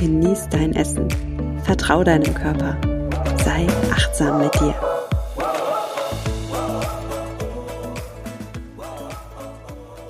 genieß 0.00 0.48
dein 0.48 0.74
Essen, 0.74 1.10
vertrau 1.64 2.02
deinem 2.02 2.32
Körper, 2.32 2.80
sei 3.44 3.66
achtsam 3.90 4.40
mit 4.40 4.54
dir. 4.54 4.74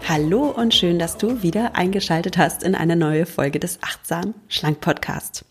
Hallo 0.08 0.45
und 0.45 0.72
schön, 0.74 1.00
dass 1.00 1.16
du 1.16 1.42
wieder 1.42 1.74
eingeschaltet 1.74 2.38
hast 2.38 2.62
in 2.62 2.76
eine 2.76 2.95
neue 2.95 3.26
Folge 3.26 3.58
des 3.58 3.82
Achtsam 3.82 4.34
Schlank 4.46 4.80
Podcast. 4.80 5.45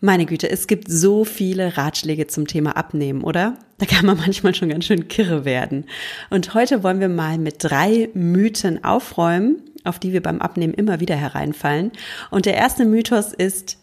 Meine 0.00 0.26
Güte, 0.26 0.48
es 0.48 0.68
gibt 0.68 0.88
so 0.88 1.24
viele 1.24 1.76
Ratschläge 1.76 2.28
zum 2.28 2.46
Thema 2.46 2.76
Abnehmen, 2.76 3.24
oder? 3.24 3.58
Da 3.78 3.86
kann 3.86 4.06
man 4.06 4.16
manchmal 4.24 4.54
schon 4.54 4.68
ganz 4.68 4.84
schön 4.84 5.08
kirre 5.08 5.44
werden. 5.44 5.86
Und 6.30 6.54
heute 6.54 6.84
wollen 6.84 7.00
wir 7.00 7.08
mal 7.08 7.38
mit 7.38 7.56
drei 7.58 8.08
Mythen 8.14 8.84
aufräumen, 8.84 9.67
auf 9.84 9.98
die 9.98 10.12
wir 10.12 10.22
beim 10.22 10.40
Abnehmen 10.40 10.74
immer 10.74 11.00
wieder 11.00 11.16
hereinfallen. 11.16 11.92
Und 12.30 12.46
der 12.46 12.54
erste 12.54 12.84
Mythos 12.84 13.32
ist, 13.32 13.78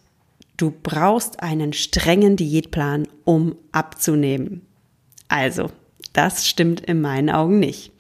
du 0.58 0.72
brauchst 0.72 1.42
einen 1.42 1.74
strengen 1.74 2.36
Diätplan, 2.36 3.08
um 3.24 3.56
abzunehmen. 3.72 4.62
Also, 5.28 5.70
das 6.16 6.48
stimmt 6.48 6.80
in 6.80 7.02
meinen 7.02 7.30
Augen 7.30 7.60
nicht. 7.60 7.92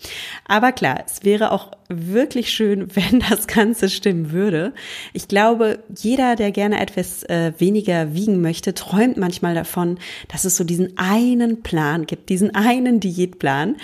Aber 0.47 0.71
klar, 0.71 1.03
es 1.05 1.25
wäre 1.25 1.51
auch 1.51 1.71
wirklich 1.89 2.49
schön, 2.49 2.87
wenn 2.95 3.19
das 3.19 3.47
Ganze 3.47 3.89
stimmen 3.89 4.31
würde. 4.31 4.73
Ich 5.11 5.27
glaube, 5.27 5.79
jeder, 5.97 6.37
der 6.37 6.51
gerne 6.51 6.79
etwas 6.79 7.23
äh, 7.23 7.51
weniger 7.57 8.13
wiegen 8.13 8.41
möchte, 8.41 8.73
träumt 8.73 9.17
manchmal 9.17 9.53
davon, 9.53 9.99
dass 10.29 10.45
es 10.45 10.55
so 10.55 10.63
diesen 10.63 10.97
einen 10.97 11.61
Plan 11.61 12.05
gibt, 12.05 12.29
diesen 12.29 12.55
einen 12.55 13.01
Diätplan. 13.01 13.75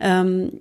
Ähm, 0.00 0.60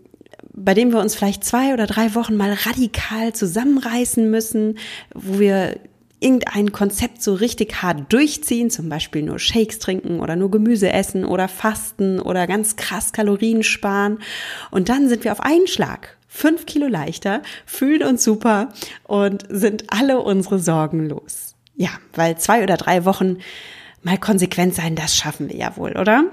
bei 0.56 0.74
dem 0.74 0.92
wir 0.92 1.00
uns 1.00 1.16
vielleicht 1.16 1.44
zwei 1.44 1.74
oder 1.74 1.86
drei 1.86 2.16
Wochen 2.16 2.36
mal 2.36 2.54
radikal 2.54 3.34
zusammenreißen 3.34 4.30
müssen, 4.30 4.78
wo 5.14 5.40
wir 5.40 5.80
irgendein 6.20 6.72
Konzept 6.72 7.22
so 7.22 7.34
richtig 7.34 7.82
hart 7.82 8.12
durchziehen, 8.12 8.70
zum 8.70 8.90
Beispiel 8.90 9.22
nur 9.22 9.38
Shakes 9.38 9.80
trinken 9.80 10.22
oder 10.22 10.36
nur 10.36 10.50
Gemüse 10.50 10.92
essen 10.92 11.26
oder 11.26 11.48
fasten 11.48 12.20
oder 12.20 12.48
ganz 12.48 12.78
krass 12.78 13.12
Kalorien 13.12 13.64
sparen. 13.64 14.20
Und 14.72 14.90
dann 14.90 15.10
sind 15.10 15.24
wir 15.24 15.34
auf 15.34 15.42
einen 15.42 15.68
Schlag 15.68 16.18
fünf 16.28 16.66
Kilo 16.66 16.88
leichter, 16.88 17.42
fühlen 17.66 18.04
uns 18.04 18.24
super 18.24 18.70
und 19.04 19.46
sind 19.50 19.86
alle 19.88 20.20
unsere 20.20 20.60
Sorgen 20.60 21.08
los. 21.08 21.56
Ja, 21.76 21.90
weil 22.14 22.38
zwei 22.38 22.64
oder 22.64 22.78
drei 22.78 23.06
Wochen 23.06 23.38
mal 24.04 24.18
konsequent 24.18 24.76
sein, 24.76 24.96
das 24.96 25.16
schaffen 25.16 25.50
wir 25.50 25.56
ja 25.56 25.78
wohl, 25.78 25.98
oder? 25.98 26.26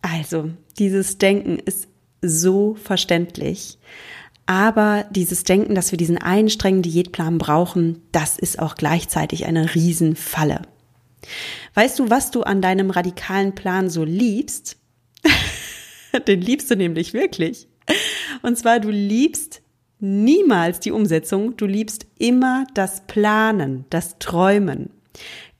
Also, 0.00 0.50
dieses 0.78 1.18
Denken 1.18 1.58
ist 1.58 1.88
so 2.22 2.74
verständlich. 2.74 3.78
Aber 4.46 5.04
dieses 5.10 5.44
Denken, 5.44 5.74
dass 5.74 5.92
wir 5.92 5.98
diesen 5.98 6.18
einen 6.18 6.50
strengen 6.50 6.82
Diätplan 6.82 7.38
brauchen, 7.38 8.02
das 8.12 8.38
ist 8.38 8.58
auch 8.58 8.74
gleichzeitig 8.74 9.46
eine 9.46 9.74
Riesenfalle. 9.74 10.62
Weißt 11.74 11.98
du, 11.98 12.10
was 12.10 12.30
du 12.30 12.42
an 12.42 12.60
deinem 12.60 12.90
radikalen 12.90 13.54
Plan 13.54 13.88
so 13.88 14.04
liebst? 14.04 14.76
Den 16.26 16.40
liebst 16.40 16.70
du 16.70 16.76
nämlich 16.76 17.12
wirklich. 17.12 17.68
Und 18.42 18.58
zwar, 18.58 18.80
du 18.80 18.90
liebst 18.90 19.62
niemals 20.00 20.80
die 20.80 20.90
Umsetzung, 20.90 21.56
du 21.56 21.66
liebst 21.66 22.06
immer 22.18 22.66
das 22.74 23.02
Planen, 23.06 23.84
das 23.90 24.18
Träumen. 24.18 24.90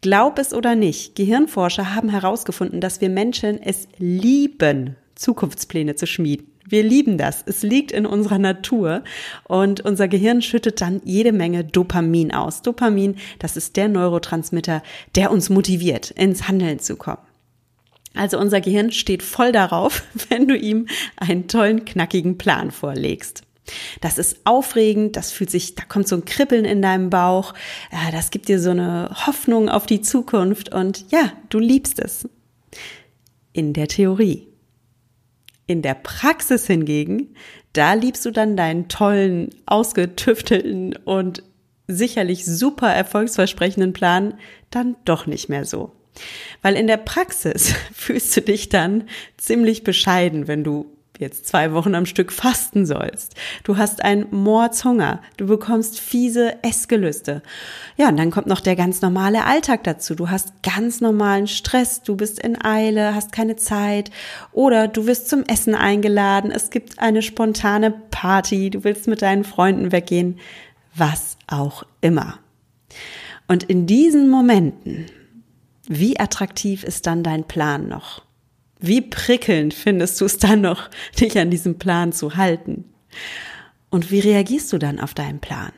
Glaub 0.01 0.39
es 0.39 0.53
oder 0.53 0.75
nicht, 0.75 1.15
Gehirnforscher 1.15 1.95
haben 1.95 2.09
herausgefunden, 2.09 2.81
dass 2.81 3.01
wir 3.01 3.09
Menschen 3.09 3.63
es 3.63 3.87
lieben, 3.99 4.97
Zukunftspläne 5.15 5.95
zu 5.95 6.07
schmieden. 6.07 6.52
Wir 6.73 6.83
lieben 6.83 7.19
das. 7.19 7.45
Es 7.45 7.63
liegt 7.63 7.93
in 7.93 8.07
unserer 8.07 8.39
Natur 8.39 9.05
und 9.45 9.83
unser 9.83 10.09
Gehirn 10.09 10.41
schüttet 10.41 10.81
dann 10.81 11.03
jede 11.05 11.31
Menge 11.31 11.65
Dopamin 11.65 12.33
aus. 12.33 12.63
Dopamin, 12.63 13.17
das 13.39 13.59
ist 13.59 13.77
der 13.77 13.89
Neurotransmitter, 13.89 14.83
der 15.15 15.31
uns 15.31 15.51
motiviert, 15.51 16.13
ins 16.13 16.49
Handeln 16.49 16.79
zu 16.79 16.97
kommen. 16.97 17.21
Also 18.15 18.39
unser 18.39 18.63
Gehirn 18.63 18.91
steht 18.91 19.23
voll 19.23 19.53
darauf, 19.53 20.03
wenn 20.31 20.49
du 20.49 20.57
ihm 20.57 20.87
einen 21.17 21.47
tollen, 21.47 21.85
knackigen 21.85 22.39
Plan 22.39 22.71
vorlegst. 22.71 23.43
Das 24.01 24.17
ist 24.17 24.39
aufregend, 24.45 25.17
das 25.17 25.31
fühlt 25.31 25.51
sich, 25.51 25.75
da 25.75 25.85
kommt 25.85 26.09
so 26.09 26.17
ein 26.17 26.25
Kribbeln 26.25 26.65
in 26.65 26.81
deinem 26.81 27.11
Bauch, 27.11 27.53
das 28.13 28.31
gibt 28.31 28.49
dir 28.49 28.59
so 28.59 28.71
eine 28.71 29.11
Hoffnung 29.27 29.69
auf 29.69 29.85
die 29.85 30.01
Zukunft 30.01 30.73
und 30.73 31.05
ja, 31.11 31.35
du 31.51 31.59
liebst 31.59 31.99
es. 31.99 32.27
In 33.53 33.75
der 33.75 33.89
Theorie. 33.89 34.52
In 35.67 35.83
der 35.83 35.95
Praxis 35.95 36.67
hingegen, 36.67 37.35
da 37.73 37.95
liebst 37.95 38.25
du 38.25 38.31
dann 38.31 38.57
deinen 38.57 38.89
tollen, 38.89 39.51
ausgetüftelten 39.67 40.97
und 41.05 41.43
sicherlich 41.87 42.45
super 42.45 42.89
erfolgsversprechenden 42.89 43.93
Plan 43.93 44.39
dann 44.71 44.97
doch 45.05 45.27
nicht 45.27 45.49
mehr 45.49 45.65
so. 45.65 45.93
Weil 46.61 46.77
in 46.77 46.87
der 46.87 46.99
Praxis 46.99 47.75
fühlst 47.95 48.37
du 48.37 48.43
dich 48.43 48.69
dann 48.69 49.09
ziemlich 49.37 49.85
bescheiden, 49.85 50.49
wenn 50.49 50.65
du 50.65 50.92
jetzt 51.23 51.47
zwei 51.47 51.73
Wochen 51.73 51.95
am 51.95 52.05
Stück 52.05 52.31
fasten 52.31 52.85
sollst. 52.85 53.35
Du 53.65 53.79
hast 53.79 54.05
einen 54.05 54.27
Mordshunger. 54.31 55.23
Du 55.39 55.47
bekommst 55.47 55.99
fiese 55.99 56.63
Essgelüste. 56.63 57.43
Ja, 57.97 58.09
und 58.09 58.19
dann 58.19 58.31
kommt 58.31 58.47
noch 58.47 58.61
der 58.61 58.77
ganz 58.77 59.01
normale 59.01 59.47
Alltag 59.47 59.85
dazu. 59.85 60.15
Du 60.15 60.29
hast 60.29 60.63
ganz 60.63 61.01
normalen 61.01 61.47
Stress. 61.47 62.03
Du 62.03 62.17
bist 62.17 62.39
in 62.39 62.63
Eile, 62.63 63.15
hast 63.15 63.33
keine 63.33 63.57
Zeit. 63.57 64.11
Oder 64.53 64.89
du 64.89 65.07
wirst 65.07 65.31
zum 65.31 65.45
Essen 65.45 65.75
eingeladen. 65.75 66.51
Es 66.51 66.69
gibt 66.69 66.99
eine 66.99 67.23
spontane 67.23 67.91
Party. 68.11 68.69
Du 68.69 68.85
willst 68.85 69.09
mit 69.09 69.23
deinen 69.23 69.45
Freunden 69.45 69.93
weggehen. 69.93 70.39
Was 70.95 71.39
auch 71.47 71.85
immer. 72.03 72.39
Und 73.49 73.65
in 73.65 73.87
diesen 73.87 74.29
Momenten, 74.29 75.07
wie 75.87 76.19
attraktiv 76.19 76.85
ist 76.85 77.07
dann 77.07 77.23
dein 77.23 77.45
Plan 77.45 77.89
noch? 77.89 78.23
Wie 78.83 79.01
prickelnd 79.01 79.73
findest 79.73 80.21
du 80.21 80.25
es 80.25 80.39
dann 80.39 80.61
noch, 80.61 80.91
dich 81.19 81.39
an 81.39 81.51
diesem 81.51 81.79
Plan 81.79 82.13
zu 82.13 82.37
halten? 82.37 82.85
Und 83.91 84.11
wie 84.11 84.21
reagierst 84.21 84.73
du 84.73 84.79
dann 84.79 84.99
auf 84.99 85.15
deinen 85.15 85.41
Plan? 85.41 85.73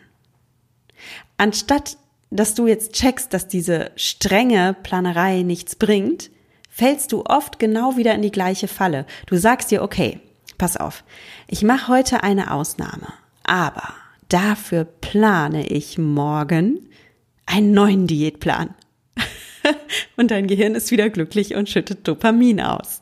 Anstatt, 1.37 1.99
dass 2.31 2.55
du 2.55 2.67
jetzt 2.67 2.95
checkst, 2.95 3.33
dass 3.35 3.47
diese 3.47 3.91
strenge 3.97 4.75
Planerei 4.83 5.43
nichts 5.43 5.77
bringt, 5.77 6.31
fällst 6.71 7.13
du 7.13 7.25
oft 7.27 7.59
genau 7.59 7.97
wieder 7.97 8.15
in 8.15 8.23
die 8.23 8.33
gleiche 8.33 8.69
Falle. 8.69 9.05
Du 9.27 9.37
sagst 9.37 9.71
dir, 9.71 9.83
okay, 9.83 10.21
pass 10.57 10.77
auf, 10.77 11.05
ich 11.47 11.63
mache 11.63 11.89
heute 11.89 12.23
eine 12.23 12.53
Ausnahme, 12.53 13.13
aber 13.45 13.95
dafür 14.31 14.85
plane 14.85 15.67
ich 15.67 15.99
morgen 15.99 16.89
einen 17.47 17.73
neuen 17.73 18.07
Diätplan. 18.07 18.75
und 20.17 20.31
dein 20.31 20.47
Gehirn 20.47 20.75
ist 20.75 20.91
wieder 20.91 21.11
glücklich 21.11 21.55
und 21.55 21.69
schüttet 21.69 22.07
Dopamin 22.07 22.61
aus. 22.61 23.01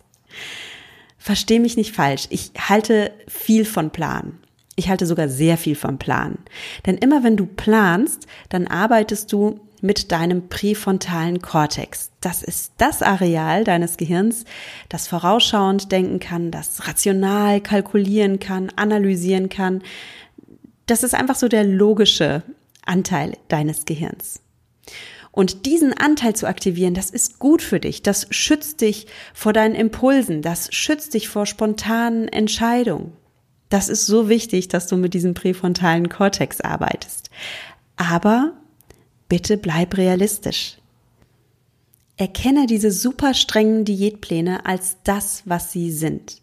Versteh 1.18 1.58
mich 1.58 1.76
nicht 1.76 1.92
falsch. 1.92 2.26
Ich 2.30 2.52
halte 2.68 3.12
viel 3.28 3.64
von 3.64 3.90
Plan. 3.90 4.38
Ich 4.74 4.88
halte 4.88 5.06
sogar 5.06 5.28
sehr 5.28 5.56
viel 5.56 5.76
von 5.76 5.98
Plan. 5.98 6.38
Denn 6.86 6.96
immer 6.96 7.22
wenn 7.22 7.36
du 7.36 7.46
planst, 7.46 8.26
dann 8.48 8.66
arbeitest 8.66 9.32
du 9.32 9.60
mit 9.82 10.12
deinem 10.12 10.48
präfrontalen 10.48 11.42
Kortex. 11.42 12.10
Das 12.20 12.42
ist 12.42 12.72
das 12.78 13.02
Areal 13.02 13.64
deines 13.64 13.96
Gehirns, 13.96 14.44
das 14.88 15.08
vorausschauend 15.08 15.90
denken 15.92 16.20
kann, 16.20 16.50
das 16.50 16.86
rational 16.86 17.60
kalkulieren 17.60 18.38
kann, 18.38 18.70
analysieren 18.76 19.48
kann. 19.48 19.82
Das 20.86 21.02
ist 21.02 21.14
einfach 21.14 21.36
so 21.36 21.48
der 21.48 21.64
logische 21.64 22.42
Anteil 22.86 23.36
deines 23.48 23.84
Gehirns. 23.84 24.40
Und 25.32 25.64
diesen 25.64 25.94
Anteil 25.94 26.36
zu 26.36 26.46
aktivieren, 26.46 26.92
das 26.92 27.08
ist 27.08 27.38
gut 27.38 27.62
für 27.62 27.80
dich. 27.80 28.02
Das 28.02 28.26
schützt 28.30 28.82
dich 28.82 29.06
vor 29.32 29.54
deinen 29.54 29.74
Impulsen. 29.74 30.42
Das 30.42 30.72
schützt 30.72 31.14
dich 31.14 31.28
vor 31.28 31.46
spontanen 31.46 32.28
Entscheidungen. 32.28 33.14
Das 33.70 33.88
ist 33.88 34.04
so 34.04 34.28
wichtig, 34.28 34.68
dass 34.68 34.86
du 34.86 34.98
mit 34.98 35.14
diesem 35.14 35.32
präfrontalen 35.32 36.10
Kortex 36.10 36.60
arbeitest. 36.60 37.30
Aber 37.96 38.52
bitte 39.30 39.56
bleib 39.56 39.96
realistisch. 39.96 40.76
Erkenne 42.18 42.66
diese 42.66 42.92
super 42.92 43.32
strengen 43.32 43.86
Diätpläne 43.86 44.66
als 44.66 44.98
das, 45.02 45.44
was 45.46 45.72
sie 45.72 45.90
sind. 45.90 46.42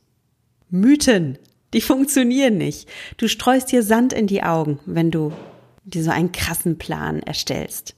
Mythen, 0.71 1.37
die 1.73 1.81
funktionieren 1.81 2.57
nicht. 2.57 2.89
Du 3.17 3.27
streust 3.27 3.71
dir 3.71 3.83
Sand 3.83 4.13
in 4.13 4.25
die 4.25 4.41
Augen, 4.41 4.79
wenn 4.87 5.11
du 5.11 5.31
dir 5.83 6.03
so 6.03 6.09
einen 6.09 6.31
krassen 6.31 6.79
Plan 6.79 7.21
erstellst. 7.21 7.95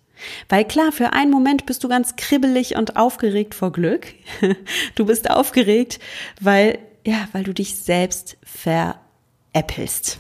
Weil 0.50 0.66
klar, 0.66 0.92
für 0.92 1.14
einen 1.14 1.32
Moment 1.32 1.66
bist 1.66 1.84
du 1.84 1.88
ganz 1.88 2.16
kribbelig 2.16 2.76
und 2.76 2.98
aufgeregt 2.98 3.56
vor 3.56 3.72
Glück. 3.72 4.08
Du 4.96 5.06
bist 5.06 5.30
aufgeregt, 5.30 6.00
weil, 6.40 6.80
ja, 7.06 7.28
weil 7.32 7.44
du 7.44 7.54
dich 7.54 7.76
selbst 7.76 8.38
veräppelst. 8.44 10.20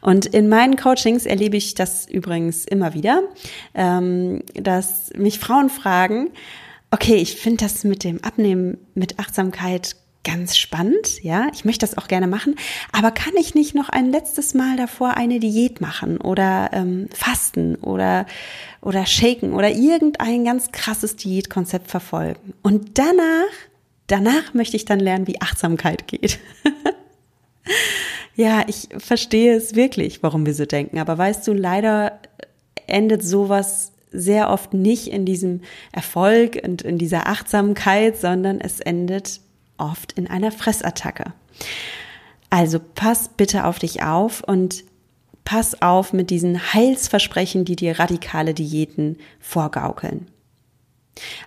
Und 0.00 0.26
in 0.26 0.48
meinen 0.48 0.76
Coachings 0.76 1.26
erlebe 1.26 1.56
ich 1.56 1.74
das 1.74 2.06
übrigens 2.08 2.64
immer 2.64 2.94
wieder, 2.94 3.22
ähm, 3.74 4.42
dass 4.54 5.10
mich 5.16 5.38
Frauen 5.38 5.70
fragen, 5.70 6.30
okay, 6.90 7.16
ich 7.16 7.36
finde 7.36 7.64
das 7.64 7.84
mit 7.84 8.04
dem 8.04 8.22
Abnehmen 8.22 8.78
mit 8.94 9.18
Achtsamkeit 9.18 9.96
ganz 10.24 10.56
spannend, 10.56 11.22
ja, 11.22 11.48
ich 11.52 11.64
möchte 11.64 11.86
das 11.86 11.98
auch 11.98 12.08
gerne 12.08 12.26
machen, 12.26 12.56
aber 12.92 13.10
kann 13.10 13.34
ich 13.38 13.54
nicht 13.54 13.74
noch 13.74 13.88
ein 13.88 14.10
letztes 14.10 14.54
Mal 14.54 14.76
davor 14.76 15.16
eine 15.16 15.38
Diät 15.38 15.80
machen 15.80 16.18
oder 16.18 16.70
ähm, 16.72 17.08
fasten 17.12 17.76
oder 17.76 18.26
oder 18.80 19.06
shaken 19.06 19.52
oder 19.52 19.70
irgendein 19.70 20.44
ganz 20.44 20.72
krasses 20.72 21.16
Diätkonzept 21.16 21.90
verfolgen? 21.90 22.54
Und 22.62 22.98
danach 22.98 23.52
danach 24.06 24.54
möchte 24.54 24.76
ich 24.76 24.84
dann 24.84 25.00
lernen, 25.00 25.26
wie 25.26 25.40
Achtsamkeit 25.40 26.06
geht. 26.08 26.38
ja, 28.36 28.64
ich 28.66 28.88
verstehe 28.98 29.54
es 29.54 29.74
wirklich, 29.74 30.22
warum 30.22 30.46
wir 30.46 30.54
so 30.54 30.66
denken, 30.66 30.98
aber 30.98 31.16
weißt 31.16 31.46
du, 31.46 31.52
leider 31.52 32.20
endet 32.86 33.22
sowas 33.22 33.92
sehr 34.10 34.50
oft 34.50 34.74
nicht 34.74 35.08
in 35.08 35.24
diesem 35.24 35.62
Erfolg 35.90 36.60
und 36.62 36.82
in 36.82 36.98
dieser 36.98 37.26
Achtsamkeit, 37.26 38.16
sondern 38.16 38.60
es 38.60 38.80
endet 38.80 39.40
oft 39.78 40.12
in 40.12 40.26
einer 40.26 40.52
Fressattacke. 40.52 41.32
Also 42.50 42.80
pass 42.94 43.28
bitte 43.28 43.64
auf 43.64 43.78
dich 43.78 44.02
auf 44.02 44.42
und 44.42 44.84
pass 45.44 45.82
auf 45.82 46.12
mit 46.12 46.30
diesen 46.30 46.72
Heilsversprechen, 46.72 47.64
die 47.64 47.76
dir 47.76 47.98
radikale 47.98 48.54
Diäten 48.54 49.18
vorgaukeln. 49.40 50.28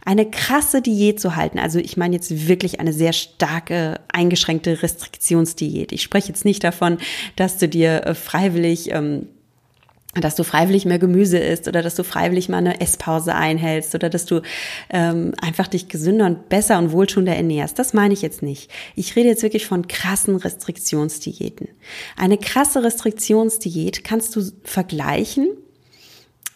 Eine 0.06 0.29
krasse 0.29 0.81
Diät 0.81 1.19
zu 1.19 1.35
halten, 1.35 1.59
also 1.59 1.79
ich 1.79 1.97
meine 1.97 2.15
jetzt 2.15 2.47
wirklich 2.47 2.79
eine 2.79 2.94
sehr 2.94 3.12
starke, 3.12 4.00
eingeschränkte 4.07 4.81
Restriktionsdiät. 4.81 5.91
Ich 5.91 6.03
spreche 6.03 6.29
jetzt 6.29 6.45
nicht 6.45 6.63
davon, 6.63 6.97
dass 7.35 7.57
du 7.57 7.68
dir 7.68 8.06
äh, 8.06 8.15
freiwillig 8.15 8.91
ähm, 8.91 9.27
dass 10.21 10.35
du 10.35 10.43
freiwillig 10.43 10.85
mehr 10.85 10.99
Gemüse 10.99 11.37
isst 11.37 11.67
oder 11.67 11.81
dass 11.81 11.95
du 11.95 12.03
freiwillig 12.03 12.49
mal 12.49 12.57
eine 12.57 12.81
Esspause 12.81 13.35
einhältst 13.35 13.95
oder 13.95 14.09
dass 14.09 14.25
du 14.25 14.41
ähm, 14.89 15.33
einfach 15.41 15.67
dich 15.67 15.87
gesünder 15.87 16.25
und 16.25 16.49
besser 16.49 16.77
und 16.77 16.91
wohltuender 16.91 17.35
ernährst. 17.35 17.79
Das 17.79 17.93
meine 17.93 18.13
ich 18.13 18.21
jetzt 18.21 18.41
nicht. 18.41 18.71
Ich 18.95 19.15
rede 19.15 19.29
jetzt 19.29 19.43
wirklich 19.43 19.65
von 19.65 19.87
krassen 19.87 20.35
Restriktionsdiäten. 20.35 21.69
Eine 22.15 22.37
krasse 22.37 22.83
Restriktionsdiät 22.83 24.03
kannst 24.03 24.35
du 24.35 24.41
vergleichen 24.63 25.49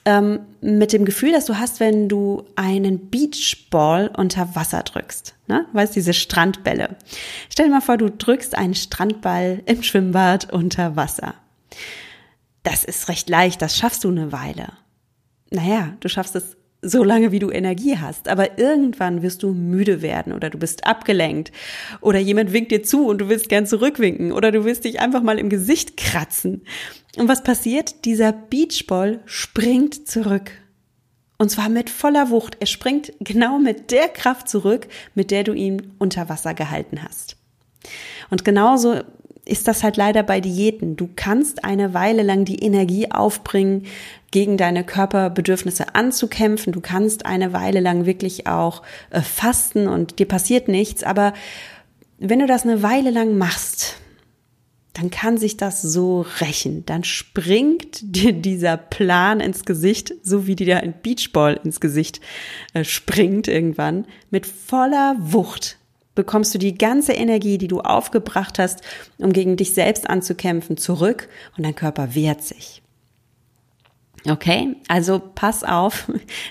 ähm, 0.06 0.40
mit 0.62 0.94
dem 0.94 1.06
Gefühl, 1.06 1.32
das 1.32 1.46
du 1.46 1.58
hast, 1.58 1.80
wenn 1.80 2.10
du 2.10 2.46
einen 2.56 3.10
Beachball 3.10 4.12
unter 4.16 4.56
Wasser 4.56 4.84
drückst. 4.84 5.36
Ne? 5.48 5.66
Weißt 5.74 5.96
diese 5.96 6.14
Strandbälle. 6.14 6.96
Stell 7.50 7.68
dir 7.68 7.72
mal 7.72 7.82
vor, 7.82 7.98
du 7.98 8.10
drückst 8.10 8.58
einen 8.58 8.74
Strandball 8.74 9.62
im 9.66 9.84
Schwimmbad 9.84 10.52
unter 10.52 10.96
Wasser 10.96 11.36
das 12.64 12.84
ist 12.84 13.10
recht 13.10 13.30
leicht, 13.30 13.62
das 13.62 13.78
schaffst 13.78 14.04
du 14.04 14.10
eine 14.10 14.32
Weile. 14.32 14.74
Naja, 15.50 15.96
du 16.00 16.10
schaffst 16.10 16.36
es 16.36 16.58
so 16.82 17.04
lange, 17.04 17.32
wie 17.32 17.40
du 17.40 17.52
Energie 17.52 17.98
hast. 17.98 18.28
Aber 18.28 18.58
irgendwann 18.58 19.22
wirst 19.22 19.44
du 19.44 19.54
müde 19.54 20.02
werden 20.02 20.34
oder 20.34 20.50
du 20.50 20.58
bist 20.58 20.86
abgelenkt 20.86 21.52
oder 22.02 22.20
jemand 22.20 22.54
winkt 22.54 22.72
dir 22.72 22.84
zu 22.84 23.06
und 23.06 23.20
du 23.20 23.30
willst 23.30 23.50
gern 23.50 23.68
zurückwinken 23.68 24.32
oder 24.32 24.52
du 24.52 24.66
willst 24.66 24.84
dich 24.86 25.00
einfach 25.00 25.22
mal 25.22 25.40
im 25.40 25.50
Gesicht 25.50 25.98
kratzen. 25.98 26.64
Und 27.18 27.28
was 27.28 27.44
passiert? 27.44 28.06
Dieser 28.06 28.32
Beachball 28.32 29.20
springt 29.26 30.08
zurück. 30.08 30.52
Und 31.38 31.50
zwar 31.50 31.70
mit 31.70 31.90
voller 31.90 32.30
Wucht. 32.30 32.58
Er 32.60 32.68
springt 32.68 33.14
genau 33.20 33.58
mit 33.58 33.92
der 33.92 34.08
Kraft 34.08 34.48
zurück, 34.48 34.88
mit 35.16 35.32
der 35.32 35.44
du 35.44 35.54
ihn 35.54 35.94
unter 35.98 36.30
Wasser 36.30 36.54
gehalten 36.54 37.04
hast. 37.04 37.36
Und 38.30 38.46
genauso 38.46 39.02
ist 39.46 39.68
das 39.68 39.84
halt 39.84 39.98
leider 39.98 40.24
bei 40.24 40.40
Diäten. 40.40 40.96
Du 40.96 41.10
kannst 41.16 41.64
eine 41.64 41.94
Weile 41.94 42.24
lang 42.24 42.46
die 42.46 42.60
Energie 42.60 43.12
aufbringen, 43.12 43.86
gegen 44.32 44.56
deine 44.56 44.84
Körperbedürfnisse 44.84 45.94
anzukämpfen. 45.94 46.72
Du 46.74 46.82
kannst 46.82 47.26
eine 47.26 47.54
Weile 47.54 47.82
lang 47.82 48.06
wirklich 48.06 48.48
auch 48.48 48.82
äh, 49.10 49.22
fasten 49.22 49.88
und 49.88 50.20
dir 50.20 50.28
passiert 50.28 50.70
nichts. 50.70 51.04
Aber 51.04 51.34
wenn 52.18 52.40
du 52.40 52.48
das 52.48 52.64
eine 52.64 52.82
Weile 52.82 53.12
lang 53.12 53.38
machst, 53.38 53.98
dann 54.94 55.10
kann 55.10 55.38
sich 55.38 55.58
das 55.58 55.82
so 55.82 56.26
rächen. 56.40 56.86
Dann 56.86 57.04
springt 57.04 58.00
dir 58.02 58.34
dieser 58.34 58.78
Plan 58.78 59.40
ins 59.40 59.66
Gesicht, 59.66 60.14
so 60.24 60.48
wie 60.48 60.56
dir 60.56 60.82
ein 60.82 60.94
Beachball 61.02 61.60
ins 61.64 61.80
Gesicht 61.80 62.22
äh, 62.74 62.84
springt 62.84 63.48
irgendwann, 63.48 64.06
mit 64.30 64.46
voller 64.46 65.16
Wucht 65.20 65.78
bekommst 66.22 66.54
du 66.54 66.60
die 66.60 66.78
ganze 66.78 67.14
Energie, 67.14 67.58
die 67.58 67.68
du 67.68 67.82
aufgebracht 67.82 68.60
hast, 68.60 68.82
um 69.18 69.34
gegen 69.34 69.58
dich 69.58 69.74
selbst 69.74 70.08
anzukämpfen, 70.08 70.78
zurück 70.78 71.28
und 71.58 71.66
dein 71.66 71.74
Körper 71.74 72.14
wehrt 72.14 72.44
sich. 72.44 72.84
Okay, 74.30 74.76
also 74.88 75.20
pass 75.20 75.64
auf, 75.64 76.08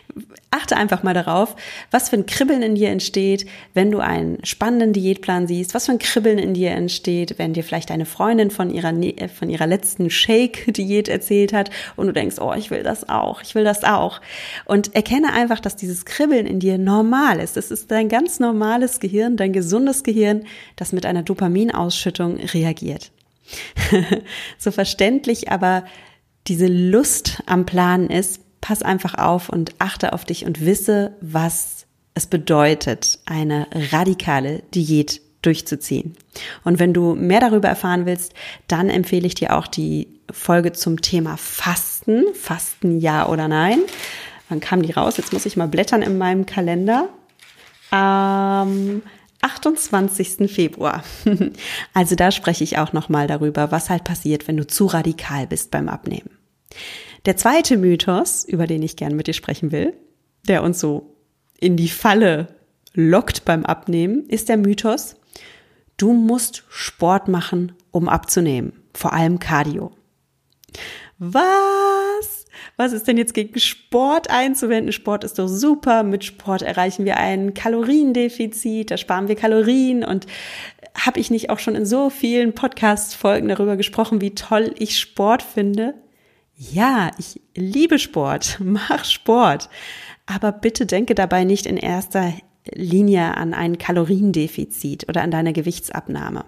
achte 0.50 0.76
einfach 0.76 1.04
mal 1.04 1.14
darauf, 1.14 1.54
was 1.92 2.08
für 2.08 2.16
ein 2.16 2.26
Kribbeln 2.26 2.62
in 2.62 2.74
dir 2.74 2.88
entsteht, 2.88 3.46
wenn 3.74 3.92
du 3.92 4.00
einen 4.00 4.44
spannenden 4.44 4.92
Diätplan 4.92 5.46
siehst, 5.46 5.72
was 5.72 5.86
für 5.86 5.92
ein 5.92 6.00
Kribbeln 6.00 6.38
in 6.38 6.52
dir 6.52 6.72
entsteht, 6.72 7.38
wenn 7.38 7.52
dir 7.52 7.62
vielleicht 7.62 7.90
deine 7.90 8.06
Freundin 8.06 8.50
von 8.50 8.70
ihrer, 8.70 8.92
äh, 8.92 9.28
von 9.28 9.48
ihrer 9.48 9.68
letzten 9.68 10.10
Shake-Diät 10.10 11.08
erzählt 11.08 11.52
hat 11.52 11.70
und 11.94 12.08
du 12.08 12.12
denkst, 12.12 12.36
oh, 12.40 12.52
ich 12.54 12.72
will 12.72 12.82
das 12.82 13.08
auch, 13.08 13.40
ich 13.42 13.54
will 13.54 13.62
das 13.62 13.84
auch. 13.84 14.20
Und 14.64 14.96
erkenne 14.96 15.32
einfach, 15.32 15.60
dass 15.60 15.76
dieses 15.76 16.04
Kribbeln 16.04 16.46
in 16.46 16.58
dir 16.58 16.76
normal 16.76 17.38
ist. 17.38 17.56
Das 17.56 17.70
ist 17.70 17.92
dein 17.92 18.08
ganz 18.08 18.40
normales 18.40 18.98
Gehirn, 18.98 19.36
dein 19.36 19.52
gesundes 19.52 20.02
Gehirn, 20.02 20.44
das 20.74 20.92
mit 20.92 21.06
einer 21.06 21.22
Dopaminausschüttung 21.22 22.38
reagiert. 22.38 23.12
so 24.58 24.72
verständlich, 24.72 25.50
aber 25.50 25.84
diese 26.50 26.66
Lust 26.66 27.42
am 27.46 27.64
Planen 27.64 28.10
ist, 28.10 28.40
pass 28.60 28.82
einfach 28.82 29.14
auf 29.14 29.48
und 29.48 29.72
achte 29.78 30.12
auf 30.12 30.24
dich 30.24 30.44
und 30.44 30.66
wisse, 30.66 31.12
was 31.20 31.86
es 32.14 32.26
bedeutet, 32.26 33.20
eine 33.24 33.68
radikale 33.92 34.64
Diät 34.74 35.20
durchzuziehen. 35.42 36.16
Und 36.64 36.80
wenn 36.80 36.92
du 36.92 37.14
mehr 37.14 37.38
darüber 37.38 37.68
erfahren 37.68 38.04
willst, 38.04 38.34
dann 38.66 38.90
empfehle 38.90 39.28
ich 39.28 39.36
dir 39.36 39.56
auch 39.56 39.68
die 39.68 40.08
Folge 40.30 40.72
zum 40.72 41.00
Thema 41.00 41.36
Fasten. 41.36 42.24
Fasten 42.34 42.98
ja 42.98 43.28
oder 43.28 43.46
nein. 43.46 43.78
Wann 44.48 44.58
kam 44.58 44.82
die 44.82 44.92
raus? 44.92 45.18
Jetzt 45.18 45.32
muss 45.32 45.46
ich 45.46 45.56
mal 45.56 45.68
blättern 45.68 46.02
in 46.02 46.18
meinem 46.18 46.46
Kalender. 46.46 47.08
Am 47.92 49.02
28. 49.40 50.50
Februar. 50.52 51.04
Also 51.94 52.16
da 52.16 52.32
spreche 52.32 52.64
ich 52.64 52.78
auch 52.78 52.92
nochmal 52.92 53.28
darüber, 53.28 53.70
was 53.70 53.88
halt 53.88 54.02
passiert, 54.02 54.48
wenn 54.48 54.56
du 54.56 54.66
zu 54.66 54.86
radikal 54.86 55.46
bist 55.46 55.70
beim 55.70 55.88
Abnehmen. 55.88 56.39
Der 57.26 57.36
zweite 57.36 57.76
Mythos, 57.76 58.44
über 58.44 58.66
den 58.66 58.82
ich 58.82 58.96
gern 58.96 59.16
mit 59.16 59.26
dir 59.26 59.34
sprechen 59.34 59.72
will, 59.72 59.94
der 60.48 60.62
uns 60.62 60.80
so 60.80 61.14
in 61.58 61.76
die 61.76 61.88
Falle 61.88 62.48
lockt 62.94 63.44
beim 63.44 63.64
Abnehmen, 63.64 64.26
ist 64.28 64.48
der 64.48 64.56
Mythos, 64.56 65.16
du 65.96 66.12
musst 66.12 66.64
Sport 66.68 67.28
machen, 67.28 67.72
um 67.90 68.08
abzunehmen, 68.08 68.72
vor 68.94 69.12
allem 69.12 69.38
Cardio. 69.38 69.92
Was? 71.18 72.46
Was 72.76 72.92
ist 72.92 73.06
denn 73.06 73.18
jetzt 73.18 73.34
gegen 73.34 73.58
Sport 73.58 74.30
einzuwenden? 74.30 74.92
Sport 74.92 75.24
ist 75.24 75.38
doch 75.38 75.48
super. 75.48 76.02
Mit 76.02 76.24
Sport 76.24 76.62
erreichen 76.62 77.04
wir 77.04 77.18
ein 77.18 77.52
Kaloriendefizit, 77.52 78.90
da 78.90 78.96
sparen 78.96 79.28
wir 79.28 79.36
Kalorien 79.36 80.02
und 80.02 80.26
habe 80.94 81.20
ich 81.20 81.30
nicht 81.30 81.50
auch 81.50 81.58
schon 81.58 81.74
in 81.74 81.86
so 81.86 82.10
vielen 82.10 82.54
Podcast-Folgen 82.54 83.48
darüber 83.48 83.76
gesprochen, 83.76 84.20
wie 84.20 84.34
toll 84.34 84.74
ich 84.78 84.98
Sport 84.98 85.42
finde? 85.42 85.94
Ja, 86.62 87.10
ich 87.16 87.40
liebe 87.56 87.98
Sport, 87.98 88.58
mach 88.62 89.06
Sport, 89.06 89.70
aber 90.26 90.52
bitte 90.52 90.84
denke 90.84 91.14
dabei 91.14 91.44
nicht 91.44 91.64
in 91.64 91.78
erster 91.78 92.34
Linie 92.74 93.34
an 93.38 93.54
ein 93.54 93.78
Kaloriendefizit 93.78 95.08
oder 95.08 95.22
an 95.22 95.30
deine 95.30 95.54
Gewichtsabnahme. 95.54 96.44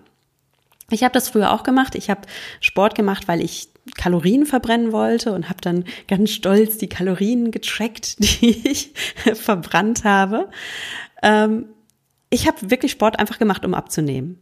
Ich 0.91 1.03
habe 1.03 1.15
das 1.15 1.31
früher 1.31 1.51
auch 1.51 1.63
gemacht. 1.63 1.95
Ich 1.95 2.11
habe 2.11 2.21
Sport 2.61 2.95
gemacht, 2.95 3.27
weil 3.27 3.41
ich 3.41 3.71
Kalorien 3.97 4.45
verbrennen 4.45 4.93
wollte 4.93 5.33
und 5.33 5.49
habe 5.49 5.63
dann 5.63 5.87
ganz 6.09 6.31
stolz 6.31 6.77
die 6.77 6.91
Kalorien 6.91 7.51
getrackt, 7.51 8.17
die 8.43 8.69
ich 8.69 8.93
verbrannt 9.33 10.05
habe. 10.05 10.51
Ähm, 11.23 11.71
ich 12.29 12.47
habe 12.47 12.71
wirklich 12.71 12.93
Sport 12.93 13.19
einfach 13.19 13.39
gemacht, 13.39 13.65
um 13.65 13.73
abzunehmen. 13.73 14.39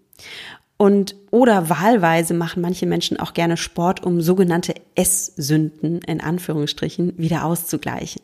Und 0.80 1.14
oder 1.30 1.68
wahlweise 1.68 2.32
machen 2.32 2.62
manche 2.62 2.86
Menschen 2.86 3.20
auch 3.20 3.34
gerne 3.34 3.58
Sport, 3.58 4.02
um 4.02 4.22
sogenannte 4.22 4.72
Esssünden 4.94 5.98
in 5.98 6.22
Anführungsstrichen 6.22 7.18
wieder 7.18 7.44
auszugleichen. 7.44 8.22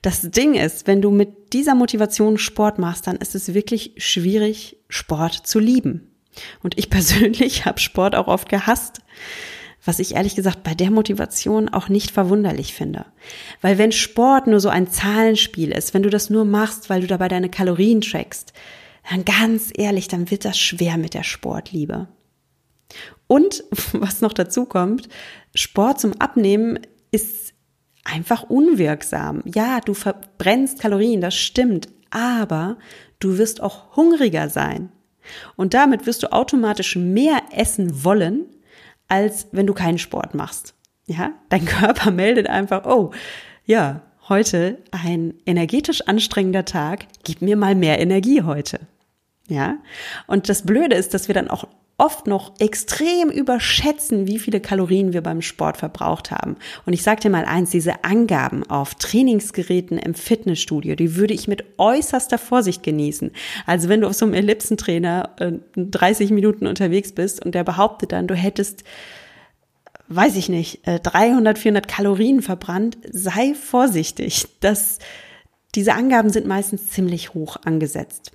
Das 0.00 0.22
Ding 0.22 0.54
ist, 0.54 0.88
wenn 0.88 1.00
du 1.00 1.12
mit 1.12 1.52
dieser 1.52 1.76
Motivation 1.76 2.36
Sport 2.36 2.80
machst, 2.80 3.06
dann 3.06 3.14
ist 3.14 3.36
es 3.36 3.54
wirklich 3.54 3.92
schwierig, 3.96 4.78
Sport 4.88 5.34
zu 5.46 5.60
lieben. 5.60 6.10
Und 6.64 6.76
ich 6.76 6.90
persönlich 6.90 7.64
habe 7.64 7.78
Sport 7.78 8.16
auch 8.16 8.26
oft 8.26 8.48
gehasst, 8.48 8.98
was 9.84 10.00
ich 10.00 10.16
ehrlich 10.16 10.34
gesagt 10.34 10.64
bei 10.64 10.74
der 10.74 10.90
Motivation 10.90 11.68
auch 11.68 11.88
nicht 11.88 12.10
verwunderlich 12.10 12.74
finde. 12.74 13.04
Weil 13.60 13.78
wenn 13.78 13.92
Sport 13.92 14.48
nur 14.48 14.58
so 14.58 14.68
ein 14.68 14.90
Zahlenspiel 14.90 15.70
ist, 15.70 15.94
wenn 15.94 16.02
du 16.02 16.10
das 16.10 16.28
nur 16.28 16.44
machst, 16.44 16.90
weil 16.90 17.02
du 17.02 17.06
dabei 17.06 17.28
deine 17.28 17.50
Kalorien 17.50 18.00
trackst, 18.00 18.52
dann 19.08 19.24
ganz 19.24 19.72
ehrlich, 19.76 20.08
dann 20.08 20.30
wird 20.30 20.44
das 20.44 20.58
schwer 20.58 20.96
mit 20.96 21.14
der 21.14 21.22
Sportliebe. 21.22 22.08
Und 23.26 23.64
was 23.92 24.20
noch 24.20 24.32
dazu 24.32 24.64
kommt, 24.64 25.08
Sport 25.54 26.00
zum 26.00 26.12
Abnehmen 26.20 26.78
ist 27.10 27.54
einfach 28.04 28.44
unwirksam. 28.44 29.42
Ja, 29.44 29.80
du 29.80 29.94
verbrennst 29.94 30.80
Kalorien, 30.80 31.20
das 31.20 31.34
stimmt, 31.34 31.88
aber 32.10 32.78
du 33.20 33.38
wirst 33.38 33.62
auch 33.62 33.96
hungriger 33.96 34.48
sein. 34.48 34.90
Und 35.56 35.74
damit 35.74 36.06
wirst 36.06 36.22
du 36.22 36.32
automatisch 36.32 36.96
mehr 36.96 37.42
essen 37.52 38.04
wollen, 38.04 38.46
als 39.08 39.46
wenn 39.52 39.66
du 39.66 39.74
keinen 39.74 39.98
Sport 39.98 40.34
machst. 40.34 40.74
Ja, 41.06 41.32
dein 41.48 41.64
Körper 41.66 42.10
meldet 42.10 42.48
einfach, 42.48 42.84
oh, 42.86 43.12
ja, 43.64 44.02
heute 44.28 44.78
ein 44.90 45.34
energetisch 45.46 46.02
anstrengender 46.02 46.64
Tag, 46.64 47.06
gib 47.24 47.42
mir 47.42 47.56
mal 47.56 47.74
mehr 47.74 48.00
Energie 48.00 48.42
heute. 48.42 48.80
Ja, 49.52 49.76
und 50.26 50.48
das 50.48 50.62
Blöde 50.62 50.96
ist, 50.96 51.12
dass 51.12 51.28
wir 51.28 51.34
dann 51.34 51.48
auch 51.48 51.68
oft 51.98 52.26
noch 52.26 52.54
extrem 52.58 53.28
überschätzen, 53.28 54.26
wie 54.26 54.38
viele 54.38 54.60
Kalorien 54.60 55.12
wir 55.12 55.20
beim 55.20 55.42
Sport 55.42 55.76
verbraucht 55.76 56.30
haben. 56.30 56.56
Und 56.86 56.94
ich 56.94 57.02
sage 57.02 57.20
dir 57.20 57.30
mal 57.30 57.44
eins, 57.44 57.70
diese 57.70 58.02
Angaben 58.02 58.64
auf 58.68 58.94
Trainingsgeräten 58.94 59.98
im 59.98 60.14
Fitnessstudio, 60.14 60.94
die 60.94 61.16
würde 61.16 61.34
ich 61.34 61.48
mit 61.48 61.64
äußerster 61.76 62.38
Vorsicht 62.38 62.82
genießen. 62.82 63.30
Also 63.66 63.90
wenn 63.90 64.00
du 64.00 64.06
auf 64.06 64.14
so 64.14 64.24
einem 64.24 64.34
Ellipsentrainer 64.34 65.36
äh, 65.38 65.52
30 65.76 66.30
Minuten 66.30 66.66
unterwegs 66.66 67.12
bist 67.12 67.44
und 67.44 67.54
der 67.54 67.62
behauptet 67.62 68.12
dann, 68.12 68.26
du 68.26 68.34
hättest 68.34 68.84
weiß 70.08 70.36
ich 70.36 70.48
nicht, 70.48 70.80
300, 70.84 71.56
äh, 71.56 71.60
400 71.60 71.88
Kalorien 71.88 72.42
verbrannt, 72.42 72.98
sei 73.10 73.54
vorsichtig. 73.54 74.46
Das, 74.60 74.98
diese 75.74 75.94
Angaben 75.94 76.30
sind 76.30 76.46
meistens 76.46 76.90
ziemlich 76.90 77.34
hoch 77.34 77.56
angesetzt. 77.64 78.32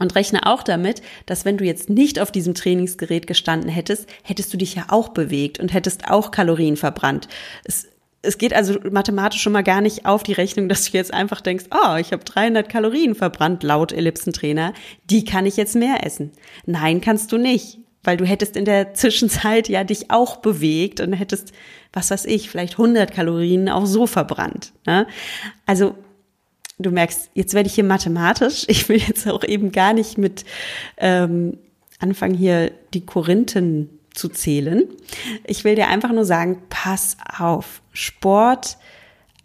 Und 0.00 0.14
rechne 0.16 0.46
auch 0.46 0.62
damit, 0.62 1.02
dass 1.26 1.44
wenn 1.44 1.58
du 1.58 1.64
jetzt 1.64 1.90
nicht 1.90 2.18
auf 2.18 2.32
diesem 2.32 2.54
Trainingsgerät 2.54 3.26
gestanden 3.26 3.68
hättest, 3.68 4.08
hättest 4.24 4.52
du 4.52 4.56
dich 4.56 4.74
ja 4.74 4.86
auch 4.88 5.10
bewegt 5.10 5.60
und 5.60 5.72
hättest 5.72 6.08
auch 6.08 6.30
Kalorien 6.30 6.76
verbrannt. 6.76 7.28
Es, 7.64 7.86
es 8.22 8.38
geht 8.38 8.54
also 8.54 8.78
mathematisch 8.90 9.42
schon 9.42 9.52
mal 9.52 9.62
gar 9.62 9.82
nicht 9.82 10.06
auf 10.06 10.22
die 10.22 10.32
Rechnung, 10.32 10.70
dass 10.70 10.90
du 10.90 10.96
jetzt 10.96 11.12
einfach 11.12 11.42
denkst, 11.42 11.66
oh, 11.70 11.96
ich 11.96 12.12
habe 12.12 12.24
300 12.24 12.68
Kalorien 12.68 13.14
verbrannt 13.14 13.62
laut 13.62 13.92
Ellipsentrainer, 13.92 14.72
die 15.04 15.24
kann 15.24 15.44
ich 15.44 15.58
jetzt 15.58 15.76
mehr 15.76 16.04
essen. 16.04 16.32
Nein, 16.64 17.02
kannst 17.02 17.30
du 17.30 17.36
nicht, 17.36 17.78
weil 18.02 18.16
du 18.16 18.24
hättest 18.24 18.56
in 18.56 18.64
der 18.64 18.94
Zwischenzeit 18.94 19.68
ja 19.68 19.84
dich 19.84 20.10
auch 20.10 20.36
bewegt 20.36 21.00
und 21.00 21.12
hättest, 21.12 21.52
was 21.92 22.10
weiß 22.10 22.24
ich, 22.24 22.48
vielleicht 22.48 22.74
100 22.74 23.12
Kalorien 23.12 23.68
auch 23.68 23.84
so 23.84 24.06
verbrannt. 24.06 24.72
Ne? 24.86 25.06
Also 25.66 25.94
du 26.82 26.90
merkst, 26.90 27.30
jetzt 27.34 27.54
werde 27.54 27.68
ich 27.68 27.74
hier 27.74 27.84
mathematisch. 27.84 28.66
Ich 28.68 28.88
will 28.88 28.98
jetzt 28.98 29.28
auch 29.28 29.44
eben 29.44 29.72
gar 29.72 29.92
nicht 29.92 30.18
mit 30.18 30.44
ähm, 30.96 31.58
anfangen, 31.98 32.34
hier 32.34 32.72
die 32.94 33.04
Korinthen 33.04 33.90
zu 34.14 34.28
zählen. 34.28 34.84
Ich 35.44 35.64
will 35.64 35.74
dir 35.74 35.88
einfach 35.88 36.12
nur 36.12 36.24
sagen, 36.24 36.62
pass 36.68 37.16
auf, 37.38 37.82
Sport 37.92 38.78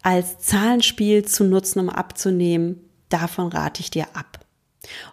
als 0.02 0.38
Zahlenspiel 0.38 1.24
zu 1.24 1.44
nutzen, 1.44 1.80
um 1.80 1.88
abzunehmen, 1.88 2.80
davon 3.08 3.48
rate 3.48 3.80
ich 3.80 3.90
dir 3.90 4.06
ab. 4.14 4.40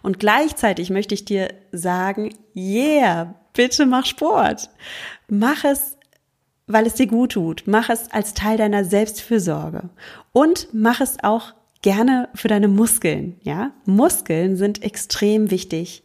Und 0.02 0.20
gleichzeitig 0.20 0.90
möchte 0.90 1.14
ich 1.14 1.24
dir 1.24 1.52
sagen, 1.72 2.34
yeah, 2.54 3.34
bitte 3.54 3.86
mach 3.86 4.06
Sport. 4.06 4.70
Mach 5.28 5.64
es, 5.64 5.96
weil 6.66 6.86
es 6.86 6.94
dir 6.94 7.06
gut 7.06 7.32
tut. 7.32 7.64
Mach 7.66 7.88
es 7.88 8.10
als 8.12 8.34
Teil 8.34 8.56
deiner 8.56 8.84
Selbstfürsorge. 8.84 9.90
Und 10.32 10.68
mach 10.72 11.00
es 11.00 11.16
auch 11.22 11.54
gerne 11.84 12.30
für 12.34 12.48
deine 12.48 12.66
Muskeln, 12.66 13.38
ja? 13.42 13.72
Muskeln 13.84 14.56
sind 14.56 14.82
extrem 14.82 15.50
wichtig, 15.50 16.02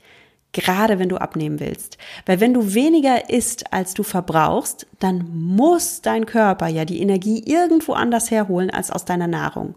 gerade 0.52 1.00
wenn 1.00 1.08
du 1.08 1.16
abnehmen 1.16 1.62
willst. 1.62 1.98
Weil 2.26 2.42
wenn 2.42 2.54
du 2.54 2.74
weniger 2.74 3.30
isst, 3.30 3.72
als 3.72 3.94
du 3.94 4.04
verbrauchst, 4.04 4.88
dann 5.00 5.30
muss 5.34 6.02
dein 6.02 6.26
Körper 6.26 6.68
ja 6.68 6.84
die 6.84 7.00
Energie 7.00 7.42
irgendwo 7.46 7.94
anders 7.94 8.30
herholen 8.30 8.70
als 8.70 8.92
aus 8.92 9.06
deiner 9.06 9.28
Nahrung. 9.28 9.76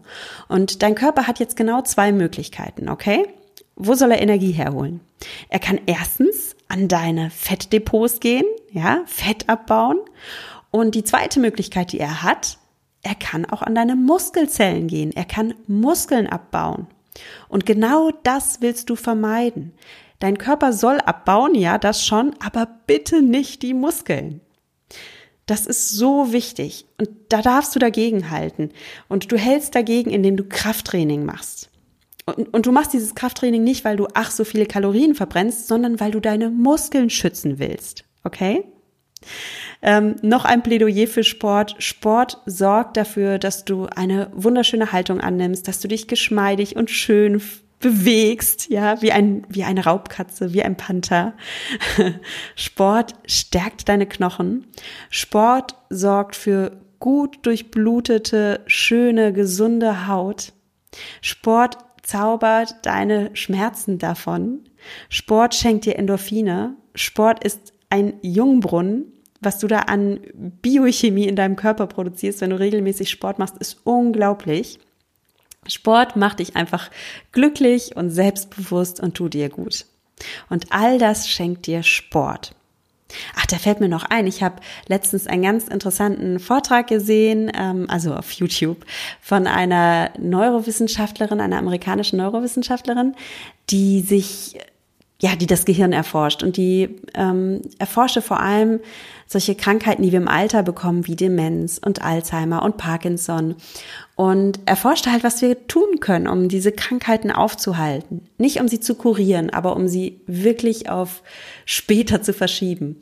Und 0.49 0.83
dein 0.83 0.95
Körper 0.95 1.25
hat 1.25 1.39
jetzt 1.39 1.55
genau 1.55 1.81
zwei 1.83 2.11
Möglichkeiten, 2.11 2.89
okay? 2.89 3.25
Wo 3.77 3.93
soll 3.93 4.11
er 4.11 4.21
Energie 4.21 4.51
herholen? 4.51 4.99
Er 5.47 5.59
kann 5.59 5.79
erstens 5.85 6.57
an 6.67 6.89
deine 6.89 7.29
Fettdepots 7.29 8.19
gehen, 8.19 8.45
ja, 8.71 9.03
Fett 9.05 9.47
abbauen. 9.47 9.99
Und 10.69 10.95
die 10.95 11.05
zweite 11.05 11.39
Möglichkeit, 11.39 11.93
die 11.93 11.99
er 11.99 12.23
hat, 12.23 12.57
er 13.03 13.15
kann 13.15 13.45
auch 13.45 13.61
an 13.61 13.75
deine 13.75 13.95
Muskelzellen 13.95 14.87
gehen. 14.87 15.11
Er 15.13 15.25
kann 15.25 15.53
Muskeln 15.67 16.27
abbauen. 16.27 16.87
Und 17.49 17.65
genau 17.65 18.11
das 18.23 18.61
willst 18.61 18.89
du 18.89 18.95
vermeiden. 18.95 19.73
Dein 20.19 20.37
Körper 20.37 20.71
soll 20.71 20.99
abbauen, 20.99 21.53
ja, 21.53 21.77
das 21.77 22.05
schon, 22.05 22.33
aber 22.39 22.67
bitte 22.87 23.21
nicht 23.21 23.61
die 23.61 23.73
Muskeln. 23.73 24.39
Das 25.45 25.65
ist 25.65 25.89
so 25.89 26.31
wichtig. 26.31 26.85
Und 26.97 27.09
da 27.27 27.41
darfst 27.41 27.75
du 27.75 27.79
dagegen 27.79 28.29
halten. 28.29 28.69
Und 29.09 29.31
du 29.33 29.37
hältst 29.37 29.75
dagegen, 29.75 30.09
indem 30.09 30.37
du 30.37 30.45
Krafttraining 30.45 31.25
machst. 31.25 31.69
Und, 32.25 32.53
und, 32.53 32.65
du 32.65 32.71
machst 32.71 32.93
dieses 32.93 33.15
Krafttraining 33.15 33.65
nicht, 33.65 33.83
weil 33.83 33.97
du 33.97 34.07
ach 34.13 34.31
so 34.31 34.45
viele 34.45 34.65
Kalorien 34.65 35.13
verbrennst, 35.13 35.67
sondern 35.67 35.99
weil 35.99 36.11
du 36.11 36.21
deine 36.21 36.49
Muskeln 36.49 37.09
schützen 37.09 37.59
willst. 37.59 38.05
Okay? 38.23 38.63
Ähm, 39.85 40.15
noch 40.21 40.45
ein 40.45 40.63
Plädoyer 40.63 41.07
für 41.07 41.25
Sport. 41.25 41.75
Sport 41.77 42.41
sorgt 42.45 42.95
dafür, 42.95 43.37
dass 43.37 43.65
du 43.65 43.85
eine 43.87 44.29
wunderschöne 44.33 44.93
Haltung 44.93 45.19
annimmst, 45.19 45.67
dass 45.67 45.81
du 45.81 45.89
dich 45.89 46.07
geschmeidig 46.07 46.77
und 46.77 46.89
schön 46.89 47.41
bewegst, 47.81 48.69
ja, 48.69 49.01
wie 49.01 49.11
ein, 49.11 49.45
wie 49.49 49.65
eine 49.65 49.83
Raubkatze, 49.83 50.53
wie 50.53 50.63
ein 50.63 50.77
Panther. 50.77 51.33
Sport 52.55 53.15
stärkt 53.27 53.89
deine 53.89 54.05
Knochen. 54.05 54.67
Sport 55.09 55.75
sorgt 55.89 56.37
für 56.37 56.79
gut 56.99 57.45
durchblutete, 57.45 58.61
schöne, 58.65 59.33
gesunde 59.33 60.07
Haut. 60.07 60.53
Sport 61.19 61.77
zaubert 62.03 62.75
deine 62.83 63.31
Schmerzen 63.35 63.97
davon. 63.99 64.61
Sport 65.09 65.53
schenkt 65.53 65.83
dir 65.83 65.97
Endorphine. 65.97 66.77
Sport 66.95 67.43
ist 67.43 67.73
ein 67.89 68.13
Jungbrunnen 68.21 69.12
was 69.43 69.59
du 69.59 69.67
da 69.67 69.79
an 69.79 70.19
Biochemie 70.33 71.27
in 71.27 71.35
deinem 71.35 71.55
Körper 71.55 71.87
produzierst, 71.87 72.41
wenn 72.41 72.49
du 72.49 72.59
regelmäßig 72.59 73.09
Sport 73.09 73.39
machst, 73.39 73.57
ist 73.57 73.79
unglaublich. 73.83 74.79
Sport 75.67 76.15
macht 76.15 76.39
dich 76.39 76.55
einfach 76.55 76.89
glücklich 77.31 77.95
und 77.95 78.09
selbstbewusst 78.09 78.99
und 78.99 79.15
tut 79.15 79.33
dir 79.33 79.49
gut. 79.49 79.85
Und 80.49 80.67
all 80.71 80.97
das 80.97 81.29
schenkt 81.29 81.67
dir 81.67 81.83
Sport. 81.83 82.55
Ach, 83.35 83.45
da 83.45 83.57
fällt 83.57 83.79
mir 83.79 83.89
noch 83.89 84.05
ein. 84.05 84.27
Ich 84.27 84.41
habe 84.41 84.55
letztens 84.87 85.27
einen 85.27 85.43
ganz 85.43 85.67
interessanten 85.67 86.39
Vortrag 86.39 86.87
gesehen, 86.87 87.51
ähm, 87.55 87.85
also 87.87 88.15
auf 88.15 88.31
YouTube, 88.31 88.85
von 89.21 89.47
einer 89.47 90.11
Neurowissenschaftlerin, 90.17 91.39
einer 91.39 91.57
amerikanischen 91.59 92.17
Neurowissenschaftlerin, 92.17 93.15
die 93.69 94.01
sich 94.01 94.57
ja, 95.23 95.37
die 95.37 95.47
das 95.47 95.63
Gehirn 95.63 95.93
erforscht 95.93 96.43
und 96.43 96.57
die 96.57 96.97
ähm, 97.13 97.61
erforschte 97.79 98.21
vor 98.21 98.41
allem 98.41 98.81
solche 99.25 99.55
Krankheiten, 99.55 100.03
die 100.03 100.11
wir 100.11 100.19
im 100.19 100.27
Alter 100.27 100.63
bekommen, 100.63 101.07
wie 101.07 101.15
Demenz 101.15 101.79
und 101.83 102.01
Alzheimer 102.01 102.61
und 102.61 102.75
Parkinson 102.75 103.55
und 104.17 104.59
erforschte 104.65 105.13
halt, 105.13 105.23
was 105.23 105.41
wir 105.41 105.65
tun 105.69 106.01
können, 106.01 106.27
um 106.27 106.49
diese 106.49 106.73
Krankheiten 106.73 107.31
aufzuhalten. 107.31 108.27
Nicht 108.37 108.59
um 108.59 108.67
sie 108.67 108.81
zu 108.81 108.95
kurieren, 108.95 109.49
aber 109.49 109.77
um 109.77 109.87
sie 109.87 110.19
wirklich 110.27 110.89
auf 110.89 111.23
später 111.63 112.21
zu 112.21 112.33
verschieben. 112.33 112.99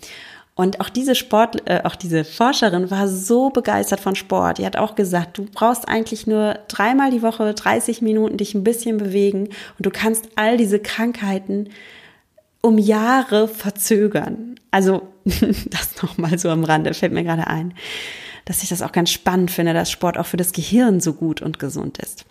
Und 0.54 0.80
auch 0.80 0.90
diese 0.90 1.16
Sport, 1.16 1.68
äh, 1.68 1.82
auch 1.86 1.96
diese 1.96 2.24
Forscherin 2.24 2.92
war 2.92 3.08
so 3.08 3.50
begeistert 3.50 4.00
von 4.00 4.14
Sport. 4.14 4.60
Die 4.60 4.66
hat 4.68 4.78
auch 4.78 4.94
gesagt, 4.94 5.40
du 5.40 5.48
brauchst 5.52 5.88
eigentlich 5.88 6.28
nur 6.28 6.60
dreimal 6.68 7.10
die 7.10 7.24
Woche 7.24 7.56
30 7.56 8.04
Minuten 8.04 8.38
dich 8.38 8.54
ein 8.54 8.64
bisschen 8.64 8.98
bewegen 8.98 9.46
und 9.80 9.88
du 9.88 9.90
kannst 9.90 10.30
all 10.36 10.58
diese 10.58 10.78
Krankheiten 10.78 11.70
um 12.62 12.78
Jahre 12.78 13.48
verzögern. 13.48 14.56
Also 14.72 15.08
das 15.26 16.02
nochmal 16.02 16.38
so 16.38 16.50
am 16.50 16.64
Rande, 16.64 16.94
fällt 16.94 17.14
mir 17.14 17.24
gerade 17.24 17.48
ein, 17.48 17.74
dass 18.46 18.64
ich 18.64 18.70
das 18.70 18.82
auch 18.82 18.92
ganz 18.92 19.12
spannend 19.12 19.52
finde, 19.52 19.74
dass 19.74 19.92
Sport 19.92 20.18
auch 20.18 20.26
für 20.26 20.38
das 20.38 20.54
Gehirn 20.54 21.00
so 21.00 21.14
gut 21.14 21.42
und 21.42 21.60
gesund 21.60 21.98
ist. 21.98 22.26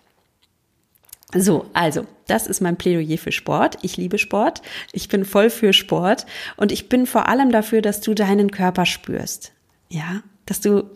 So, 1.33 1.65
also, 1.71 2.05
das 2.27 2.45
ist 2.45 2.61
mein 2.61 2.75
Plädoyer 2.75 3.17
für 3.17 3.31
Sport. 3.31 3.77
Ich 3.83 3.95
liebe 3.95 4.17
Sport. 4.17 4.61
Ich 4.91 5.07
bin 5.07 5.23
voll 5.23 5.49
für 5.49 5.71
Sport. 5.71 6.25
Und 6.57 6.73
ich 6.73 6.89
bin 6.89 7.05
vor 7.05 7.29
allem 7.29 7.51
dafür, 7.51 7.81
dass 7.81 8.01
du 8.01 8.13
deinen 8.13 8.51
Körper 8.51 8.85
spürst. 8.85 9.53
Ja, 9.87 10.23
dass 10.45 10.59
du 10.59 10.89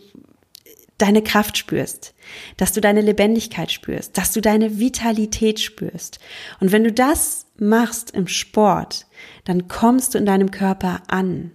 deine 0.98 1.22
Kraft 1.22 1.58
spürst, 1.58 2.14
dass 2.58 2.72
du 2.72 2.82
deine 2.82 3.02
Lebendigkeit 3.02 3.72
spürst, 3.72 4.18
dass 4.18 4.32
du 4.32 4.42
deine 4.42 4.80
Vitalität 4.80 5.60
spürst. 5.60 6.20
Und 6.60 6.72
wenn 6.72 6.84
du 6.84 6.92
das 6.92 7.48
machst 7.58 8.12
im 8.12 8.28
Sport, 8.28 9.06
dann 9.44 9.68
kommst 9.68 10.14
du 10.14 10.18
in 10.18 10.26
deinem 10.26 10.52
Körper 10.52 11.04
an. 11.08 11.52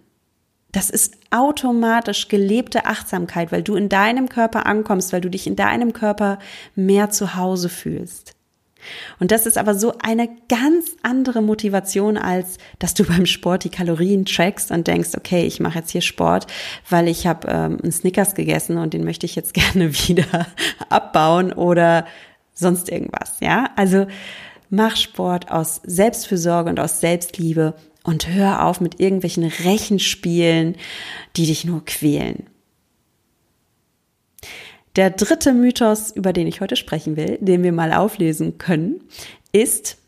Das 0.73 0.91
ist 0.91 1.17
automatisch 1.31 2.29
gelebte 2.29 2.85
Achtsamkeit, 2.87 3.51
weil 3.51 3.63
du 3.63 3.75
in 3.75 3.89
deinem 3.89 4.29
Körper 4.29 4.67
ankommst, 4.67 5.13
weil 5.13 5.21
du 5.21 5.29
dich 5.29 5.47
in 5.47 5.57
deinem 5.57 5.93
Körper 5.93 6.39
mehr 6.77 7.11
zu 7.11 7.35
Hause 7.35 7.69
fühlst. 7.69 8.37
Und 9.19 9.31
das 9.31 9.47
ist 9.47 9.59
aber 9.59 9.75
so 9.75 9.95
eine 10.03 10.29
ganz 10.49 10.97
andere 11.03 11.43
Motivation, 11.43 12.17
als 12.17 12.59
dass 12.79 12.95
du 12.95 13.05
beim 13.09 13.27
Sport 13.27 13.65
die 13.65 13.71
Kalorien 13.71 14.25
trackst 14.25 14.71
und 14.71 14.87
denkst, 14.87 15.11
okay, 15.17 15.45
ich 15.45 15.61
mache 15.61 15.79
jetzt 15.79 15.91
hier 15.91 16.01
Sport, 16.01 16.47
weil 16.89 17.09
ich 17.09 17.27
habe 17.27 17.49
ähm, 17.49 17.79
einen 17.83 17.93
Snickers 17.93 18.35
gegessen 18.35 18.79
und 18.79 18.95
den 18.95 19.05
möchte 19.05 19.27
ich 19.27 19.35
jetzt 19.35 19.55
gerne 19.55 19.93
wieder 19.93 20.47
abbauen 20.89 21.53
oder 21.53 22.07
sonst 22.55 22.91
irgendwas. 22.91 23.37
Ja, 23.41 23.71
also 23.77 24.07
mach 24.69 24.97
Sport 24.97 25.51
aus 25.51 25.81
Selbstfürsorge 25.85 26.71
und 26.71 26.81
aus 26.81 27.01
Selbstliebe 27.01 27.75
und 28.03 28.29
hör 28.29 28.65
auf 28.65 28.81
mit 28.81 29.01
irgendwelchen 29.01 29.45
Rechenspielen, 29.45 30.77
die 31.37 31.47
dich 31.47 31.65
nur 31.65 31.85
quälen. 31.85 32.47
Der 34.97 35.11
dritte 35.11 35.53
Mythos, 35.53 36.11
über 36.11 36.33
den 36.33 36.47
ich 36.47 36.61
heute 36.61 36.77
sprechen 36.77 37.17
will, 37.17 37.39
den 37.41 37.63
wir 37.63 37.73
mal 37.73 37.93
auflesen 37.93 38.59
können, 38.59 39.03
ist, 39.53 39.99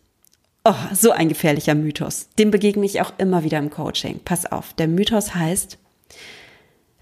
oh, 0.65 0.75
so 0.93 1.12
ein 1.12 1.29
gefährlicher 1.29 1.75
Mythos. 1.75 2.29
Dem 2.39 2.51
begegne 2.51 2.85
ich 2.85 3.01
auch 3.01 3.12
immer 3.19 3.45
wieder 3.45 3.59
im 3.59 3.71
Coaching. 3.71 4.21
Pass 4.25 4.51
auf, 4.51 4.73
der 4.75 4.89
Mythos 4.89 5.35
heißt, 5.35 5.79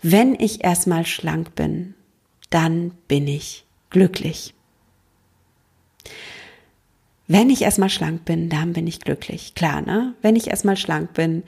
wenn 0.02 0.34
ich 0.34 0.64
erstmal 0.64 1.06
schlank 1.06 1.54
bin, 1.54 1.94
dann 2.50 2.92
bin 3.08 3.26
ich 3.28 3.64
glücklich. 3.90 4.54
Wenn 7.26 7.50
ich 7.50 7.62
erstmal 7.62 7.90
schlank 7.90 8.24
bin, 8.24 8.48
dann 8.48 8.72
bin 8.72 8.86
ich 8.86 9.00
glücklich. 9.00 9.54
Klar, 9.54 9.82
ne? 9.82 10.14
Wenn 10.20 10.36
ich 10.36 10.48
erstmal 10.48 10.76
schlank 10.76 11.12
bin, 11.12 11.44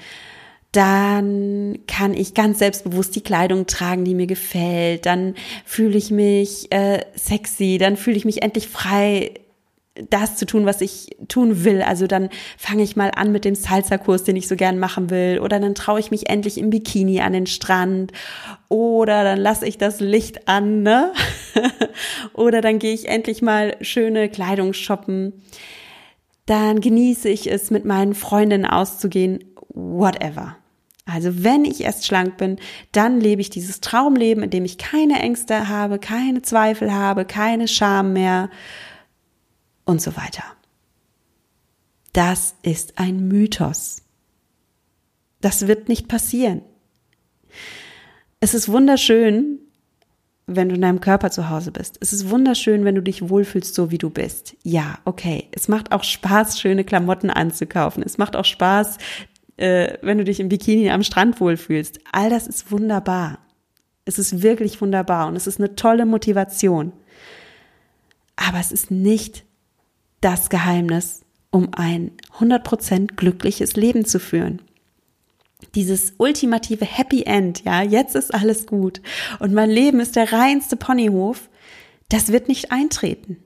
dann 0.73 1.79
kann 1.87 2.15
ich 2.15 2.33
ganz 2.33 2.59
selbstbewusst 2.59 3.15
die 3.15 3.21
Kleidung 3.21 3.67
tragen, 3.67 4.05
die 4.05 4.15
mir 4.15 4.27
gefällt, 4.27 5.05
dann 5.05 5.35
fühle 5.67 5.99
ich 5.99 6.11
mich 6.11 6.73
äh, 6.73 7.05
sexy, 7.15 7.77
dann 7.79 7.97
fühle 7.97 8.17
ich 8.17 8.25
mich 8.25 8.43
endlich 8.43 8.69
frei, 8.69 9.35
das 10.09 10.37
zu 10.37 10.47
tun, 10.47 10.65
was 10.65 10.81
ich 10.81 11.11
tun 11.29 11.65
will. 11.65 11.83
Also 11.83 12.07
dann 12.07 12.31
fange 12.57 12.83
ich 12.83 12.97
mal 12.97 13.11
an 13.15 13.31
mit 13.31 13.45
dem 13.45 13.55
Salsa-Kurs, 13.55 14.25
den 14.25 14.37
ich 14.37 14.49
so 14.49 14.57
gern 14.57 14.79
machen 14.79 15.11
will. 15.11 15.39
Oder 15.41 15.61
dann 15.61 15.75
traue 15.75 16.01
ich 16.01 16.11
mich 16.11 16.31
endlich 16.31 16.57
im 16.57 16.71
Bikini 16.71 17.21
an 17.21 17.35
den 17.35 17.47
Strand. 17.47 18.13
Oder 18.69 19.25
dann 19.25 19.39
lasse 19.39 19.67
ich 19.67 19.77
das 19.77 20.01
Licht 20.01 20.49
an, 20.49 20.83
ne? 20.83 21.13
Oder 22.33 22.63
dann 22.63 22.79
gehe 22.79 22.95
ich 22.95 23.09
endlich 23.09 23.43
mal 23.43 23.77
schöne 23.83 24.31
Kleidung 24.31 24.73
shoppen. 24.73 25.35
Dann 26.47 26.81
genieße 26.81 27.29
ich 27.29 27.51
es, 27.51 27.71
mit 27.71 27.85
meinen 27.85 28.15
Freundinnen 28.15 28.67
auszugehen. 28.67 29.45
Whatever. 29.69 30.57
Also 31.05 31.43
wenn 31.43 31.65
ich 31.65 31.81
erst 31.81 32.07
schlank 32.07 32.37
bin, 32.37 32.59
dann 32.93 33.21
lebe 33.21 33.41
ich 33.41 33.51
dieses 33.51 33.81
Traumleben, 33.81 34.45
in 34.45 34.51
dem 34.51 34.65
ich 34.65 34.79
keine 34.79 35.19
Ängste 35.19 35.69
habe, 35.69 35.99
keine 35.99 36.43
Zweifel 36.43 36.93
habe, 36.93 37.25
keine 37.25 37.67
Scham 37.67 38.13
mehr 38.13 38.51
und 39.85 40.01
so 40.01 40.17
weiter. 40.17 40.45
Das 42.13 42.55
ist 42.63 42.99
ein 42.99 43.27
Mythos. 43.27 44.03
Das 45.41 45.67
wird 45.67 45.89
nicht 45.89 46.09
passieren. 46.09 46.63
Es 48.39 48.55
ist 48.55 48.69
wunderschön, 48.69 49.59
wenn 50.47 50.69
du 50.69 50.75
in 50.75 50.83
deinem 50.83 51.01
Körper 51.01 51.31
zu 51.31 51.49
Hause 51.49 51.73
bist. 51.73 51.99
Es 52.01 52.13
ist 52.13 52.31
wunderschön, 52.31 52.85
wenn 52.85 52.95
du 52.95 53.03
dich 53.03 53.29
wohlfühlst, 53.29 53.75
so 53.75 53.91
wie 53.91 53.99
du 53.99 54.11
bist. 54.11 54.57
Ja, 54.63 54.99
okay. 55.05 55.49
Es 55.53 55.69
macht 55.69 55.93
auch 55.93 56.05
Spaß, 56.05 56.61
schöne 56.61 56.85
Klamotten 56.85 57.31
anzukaufen. 57.31 58.03
Es 58.03 58.19
macht 58.19 58.37
auch 58.37 58.45
Spaß, 58.45 58.99
äh, 59.63 59.99
wenn 60.03 60.19
du 60.19 60.25
dich 60.25 60.41
im 60.41 60.49
Bikini 60.49 60.91
am 60.91 61.05
Strand 61.05 61.41
wohlfühlst. 61.41 62.01
All 62.11 62.31
das 62.31 62.49
ist 62.49 62.73
wunderbar. 62.73 63.39
Es 64.05 64.19
ist 64.19 64.43
wirklich 64.43 64.81
wunderbar 64.81 65.29
und 65.29 65.37
es 65.37 65.47
ist 65.47 65.61
eine 65.61 65.77
tolle 65.77 66.05
Motivation. 66.05 66.93
Aber 68.35 68.59
es 68.59 68.73
ist 68.73 68.91
nicht 68.91 69.45
das 70.21 70.51
Geheimnis, 70.51 71.21
um 71.53 71.69
ein 71.75 72.11
100% 72.39 73.15
glückliches 73.15 73.77
Leben 73.77 74.05
zu 74.05 74.19
führen. 74.19 74.61
Dieses 75.77 76.15
ultimative 76.19 76.85
Happy 76.85 77.23
End, 77.23 77.63
ja, 77.65 77.83
jetzt 77.83 78.17
ist 78.17 78.35
alles 78.35 78.67
gut 78.67 79.01
und 79.39 79.55
mein 79.55 79.71
Leben 79.71 80.01
ist 80.01 80.17
der 80.17 80.33
reinste 80.33 80.77
Ponyhof, 80.77 81.49
das 82.09 82.33
wird 82.33 82.49
nicht 82.49 82.73
eintreten. 82.73 83.37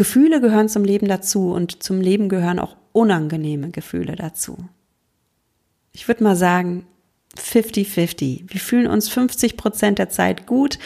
Gefühle 0.00 0.40
gehören 0.40 0.70
zum 0.70 0.82
Leben 0.82 1.08
dazu 1.08 1.52
und 1.52 1.82
zum 1.82 2.00
Leben 2.00 2.30
gehören 2.30 2.58
auch 2.58 2.74
unangenehme 2.92 3.68
Gefühle 3.68 4.16
dazu. 4.16 4.56
Ich 5.92 6.08
würde 6.08 6.24
mal 6.24 6.36
sagen, 6.36 6.86
50-50. 7.36 8.44
Wir 8.46 8.60
fühlen 8.60 8.86
uns 8.86 9.10
50 9.10 9.58
Prozent 9.58 9.98
der 9.98 10.08
Zeit 10.08 10.46
gut 10.46 10.78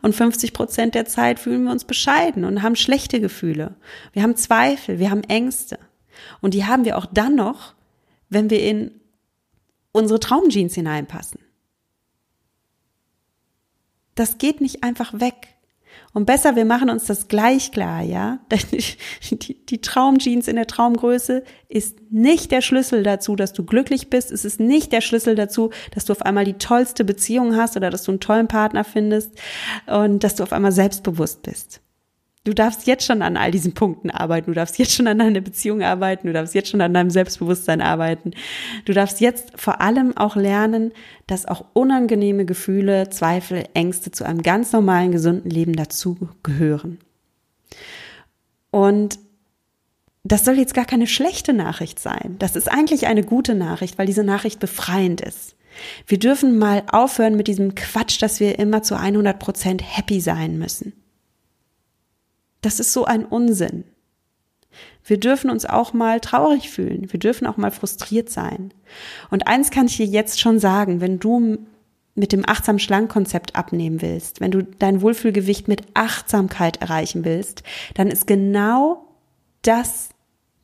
und 0.00 0.14
50 0.14 0.54
Prozent 0.54 0.94
der 0.94 1.04
Zeit 1.04 1.38
fühlen 1.38 1.64
wir 1.64 1.70
uns 1.70 1.84
bescheiden 1.84 2.46
und 2.46 2.62
haben 2.62 2.74
schlechte 2.74 3.20
Gefühle. 3.20 3.74
Wir 4.14 4.22
haben 4.22 4.36
Zweifel, 4.36 4.98
wir 4.98 5.10
haben 5.10 5.24
Ängste. 5.24 5.78
Und 6.40 6.54
die 6.54 6.64
haben 6.64 6.86
wir 6.86 6.96
auch 6.96 7.04
dann 7.04 7.34
noch, 7.34 7.74
wenn 8.30 8.48
wir 8.48 8.62
in 8.62 9.02
unsere 9.92 10.18
Traumjeans 10.18 10.72
hineinpassen. 10.72 11.40
Das 14.14 14.38
geht 14.38 14.62
nicht 14.62 14.82
einfach 14.82 15.20
weg. 15.20 15.48
Und 16.14 16.26
besser, 16.26 16.56
wir 16.56 16.64
machen 16.64 16.90
uns 16.90 17.06
das 17.06 17.28
gleich 17.28 17.72
klar, 17.72 18.02
ja? 18.02 18.40
Die, 19.30 19.64
die 19.66 19.80
Traumjeans 19.80 20.46
in 20.46 20.56
der 20.56 20.66
Traumgröße 20.66 21.42
ist 21.68 21.98
nicht 22.10 22.50
der 22.50 22.60
Schlüssel 22.60 23.02
dazu, 23.02 23.34
dass 23.36 23.52
du 23.52 23.64
glücklich 23.64 24.10
bist. 24.10 24.30
Es 24.30 24.44
ist 24.44 24.60
nicht 24.60 24.92
der 24.92 25.00
Schlüssel 25.00 25.34
dazu, 25.34 25.70
dass 25.94 26.04
du 26.04 26.12
auf 26.12 26.22
einmal 26.22 26.44
die 26.44 26.54
tollste 26.54 27.04
Beziehung 27.04 27.56
hast 27.56 27.76
oder 27.76 27.90
dass 27.90 28.04
du 28.04 28.12
einen 28.12 28.20
tollen 28.20 28.48
Partner 28.48 28.84
findest 28.84 29.32
und 29.86 30.22
dass 30.22 30.34
du 30.34 30.42
auf 30.42 30.52
einmal 30.52 30.72
selbstbewusst 30.72 31.42
bist. 31.42 31.81
Du 32.44 32.52
darfst 32.54 32.88
jetzt 32.88 33.06
schon 33.06 33.22
an 33.22 33.36
all 33.36 33.52
diesen 33.52 33.72
Punkten 33.72 34.10
arbeiten. 34.10 34.46
Du 34.46 34.54
darfst 34.54 34.76
jetzt 34.76 34.92
schon 34.94 35.06
an 35.06 35.18
deiner 35.18 35.40
Beziehung 35.40 35.82
arbeiten. 35.82 36.26
Du 36.26 36.32
darfst 36.32 36.54
jetzt 36.56 36.70
schon 36.70 36.80
an 36.80 36.92
deinem 36.92 37.10
Selbstbewusstsein 37.10 37.80
arbeiten. 37.80 38.32
Du 38.84 38.92
darfst 38.92 39.20
jetzt 39.20 39.52
vor 39.54 39.80
allem 39.80 40.16
auch 40.16 40.34
lernen, 40.34 40.92
dass 41.28 41.46
auch 41.46 41.64
unangenehme 41.72 42.44
Gefühle, 42.44 43.10
Zweifel, 43.10 43.64
Ängste 43.74 44.10
zu 44.10 44.24
einem 44.24 44.42
ganz 44.42 44.72
normalen, 44.72 45.12
gesunden 45.12 45.50
Leben 45.50 45.74
dazugehören. 45.74 46.98
Und 48.72 49.20
das 50.24 50.44
soll 50.44 50.58
jetzt 50.58 50.74
gar 50.74 50.84
keine 50.84 51.06
schlechte 51.06 51.52
Nachricht 51.52 52.00
sein. 52.00 52.36
Das 52.40 52.56
ist 52.56 52.68
eigentlich 52.68 53.06
eine 53.06 53.22
gute 53.22 53.54
Nachricht, 53.54 53.98
weil 53.98 54.06
diese 54.06 54.24
Nachricht 54.24 54.58
befreiend 54.58 55.20
ist. 55.20 55.54
Wir 56.08 56.18
dürfen 56.18 56.58
mal 56.58 56.82
aufhören 56.90 57.36
mit 57.36 57.46
diesem 57.46 57.76
Quatsch, 57.76 58.20
dass 58.20 58.40
wir 58.40 58.58
immer 58.58 58.82
zu 58.82 58.96
100 58.96 59.38
Prozent 59.38 59.82
happy 59.84 60.20
sein 60.20 60.58
müssen. 60.58 60.92
Das 62.62 62.80
ist 62.80 62.92
so 62.92 63.04
ein 63.04 63.24
Unsinn. 63.24 63.84
Wir 65.04 65.18
dürfen 65.18 65.50
uns 65.50 65.66
auch 65.66 65.92
mal 65.92 66.20
traurig 66.20 66.70
fühlen. 66.70 67.12
Wir 67.12 67.20
dürfen 67.20 67.46
auch 67.46 67.56
mal 67.56 67.70
frustriert 67.70 68.30
sein. 68.30 68.72
Und 69.30 69.46
eins 69.46 69.70
kann 69.70 69.86
ich 69.86 69.96
dir 69.96 70.06
jetzt 70.06 70.40
schon 70.40 70.58
sagen, 70.58 71.00
wenn 71.00 71.18
du 71.18 71.58
mit 72.14 72.32
dem 72.32 72.48
achtsam 72.48 72.78
schlank 72.78 73.10
Konzept 73.10 73.56
abnehmen 73.56 74.02
willst, 74.02 74.40
wenn 74.40 74.50
du 74.50 74.62
dein 74.62 75.00
Wohlfühlgewicht 75.00 75.66
mit 75.66 75.82
Achtsamkeit 75.94 76.80
erreichen 76.80 77.24
willst, 77.24 77.62
dann 77.94 78.08
ist 78.08 78.26
genau 78.26 79.06
das 79.62 80.10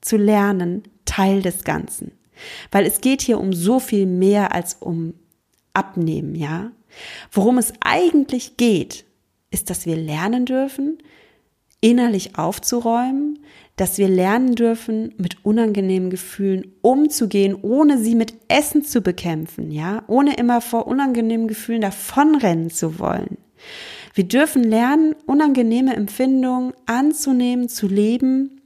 zu 0.01 0.17
lernen 0.17 0.83
Teil 1.05 1.43
des 1.43 1.65
Ganzen. 1.65 2.13
Weil 2.71 2.87
es 2.87 3.01
geht 3.01 3.23
hier 3.23 3.41
um 3.41 3.53
so 3.53 3.81
viel 3.81 4.07
mehr 4.07 4.55
als 4.55 4.77
um 4.79 5.15
Abnehmen, 5.73 6.35
ja? 6.35 6.71
Worum 7.33 7.59
es 7.59 7.73
eigentlich 7.81 8.57
geht, 8.57 9.05
ist, 9.51 9.71
dass 9.71 9.87
wir 9.87 9.97
lernen 9.97 10.45
dürfen, 10.47 10.99
innerlich 11.81 12.37
aufzuräumen, 12.39 13.39
dass 13.77 13.99
wir 13.99 14.09
lernen 14.09 14.55
dürfen, 14.55 15.15
mit 15.19 15.45
unangenehmen 15.45 16.11
Gefühlen 16.11 16.73
umzugehen, 16.83 17.57
ohne 17.63 17.99
sie 17.99 18.17
mit 18.17 18.35
Essen 18.49 18.83
zu 18.83 19.01
bekämpfen, 19.01 19.71
ja, 19.71 20.03
ohne 20.09 20.35
immer 20.37 20.61
vor 20.61 20.87
unangenehmen 20.89 21.47
Gefühlen 21.47 21.81
davonrennen 21.81 22.71
zu 22.71 22.99
wollen. 22.99 23.39
Wir 24.15 24.25
dürfen 24.25 24.65
lernen, 24.65 25.15
unangenehme 25.27 25.95
Empfindungen 25.95 26.73
anzunehmen, 26.87 27.69
zu 27.69 27.87
leben 27.87 28.61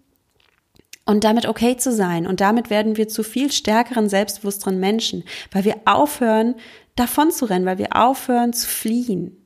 und 1.04 1.24
damit 1.24 1.46
okay 1.46 1.76
zu 1.76 1.92
sein. 1.92 2.26
Und 2.26 2.40
damit 2.40 2.70
werden 2.70 2.96
wir 2.96 3.08
zu 3.08 3.22
viel 3.22 3.52
stärkeren, 3.52 4.08
selbstbewussteren 4.08 4.80
Menschen, 4.80 5.24
weil 5.50 5.64
wir 5.64 5.76
aufhören, 5.84 6.54
davon 6.96 7.30
zu 7.30 7.44
rennen, 7.44 7.66
weil 7.66 7.78
wir 7.78 7.96
aufhören 7.96 8.52
zu 8.52 8.66
fliehen. 8.66 9.41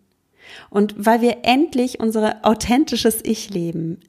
Und 0.71 0.95
weil 0.97 1.21
wir 1.21 1.39
endlich 1.43 2.01
unser 2.01 2.39
authentisches 2.43 3.21
Ich 3.23 3.51
leben, 3.51 4.01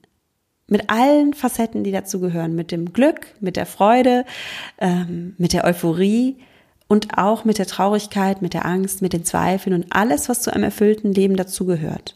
mit 0.67 0.89
allen 0.89 1.33
Facetten, 1.33 1.83
die 1.83 1.91
dazu 1.91 2.19
gehören, 2.19 2.55
mit 2.55 2.71
dem 2.71 2.91
Glück, 2.91 3.27
mit 3.39 3.55
der 3.55 3.65
Freude, 3.65 4.25
ähm, 4.79 5.33
mit 5.37 5.53
der 5.53 5.63
Euphorie 5.63 6.37
und 6.87 7.17
auch 7.17 7.45
mit 7.45 7.57
der 7.57 7.67
Traurigkeit, 7.67 8.41
mit 8.41 8.53
der 8.53 8.65
Angst, 8.65 9.01
mit 9.01 9.13
den 9.13 9.23
Zweifeln 9.23 9.73
und 9.73 9.87
alles, 9.91 10.29
was 10.29 10.41
zu 10.41 10.53
einem 10.53 10.65
erfüllten 10.65 11.13
Leben 11.13 11.35
dazugehört. 11.35 12.15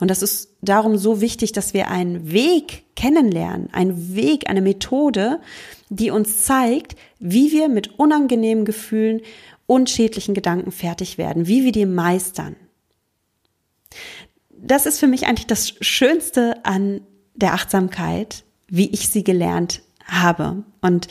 Und 0.00 0.10
das 0.10 0.22
ist 0.22 0.56
darum 0.62 0.96
so 0.96 1.20
wichtig, 1.20 1.52
dass 1.52 1.74
wir 1.74 1.88
einen 1.88 2.32
Weg 2.32 2.84
kennenlernen, 2.96 3.72
einen 3.72 4.14
Weg, 4.14 4.48
eine 4.50 4.62
Methode, 4.62 5.40
die 5.88 6.10
uns 6.10 6.44
zeigt, 6.44 6.96
wie 7.18 7.52
wir 7.52 7.68
mit 7.68 7.98
unangenehmen 7.98 8.64
Gefühlen 8.64 9.20
und 9.66 9.88
schädlichen 9.88 10.34
Gedanken 10.34 10.72
fertig 10.72 11.18
werden, 11.18 11.46
wie 11.46 11.64
wir 11.64 11.72
die 11.72 11.86
meistern. 11.86 12.56
Das 14.62 14.86
ist 14.86 14.98
für 14.98 15.06
mich 15.06 15.26
eigentlich 15.26 15.46
das 15.46 15.74
Schönste 15.80 16.64
an 16.64 17.00
der 17.34 17.54
Achtsamkeit, 17.54 18.44
wie 18.68 18.90
ich 18.90 19.08
sie 19.08 19.24
gelernt 19.24 19.82
habe. 20.06 20.64
Und 20.80 21.08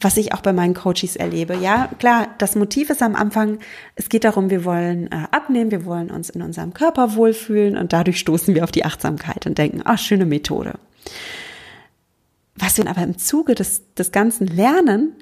was 0.00 0.16
ich 0.16 0.34
auch 0.34 0.40
bei 0.40 0.52
meinen 0.52 0.74
Coaches 0.74 1.16
erlebe. 1.16 1.56
Ja, 1.56 1.88
klar, 1.98 2.28
das 2.38 2.54
Motiv 2.54 2.90
ist 2.90 3.02
am 3.02 3.16
Anfang, 3.16 3.58
es 3.94 4.08
geht 4.08 4.24
darum, 4.24 4.50
wir 4.50 4.64
wollen 4.64 5.10
äh, 5.10 5.26
abnehmen, 5.30 5.70
wir 5.70 5.86
wollen 5.86 6.10
uns 6.10 6.28
in 6.28 6.42
unserem 6.42 6.74
Körper 6.74 7.14
wohlfühlen 7.14 7.78
und 7.78 7.92
dadurch 7.92 8.18
stoßen 8.18 8.54
wir 8.54 8.64
auf 8.64 8.72
die 8.72 8.84
Achtsamkeit 8.84 9.46
und 9.46 9.56
denken, 9.56 9.80
ah, 9.84 9.96
schöne 9.96 10.26
Methode. 10.26 10.78
Was 12.56 12.76
wir 12.76 12.86
aber 12.88 13.02
im 13.02 13.16
Zuge 13.16 13.54
des, 13.54 13.94
des 13.94 14.12
Ganzen 14.12 14.46
lernen, 14.46 15.14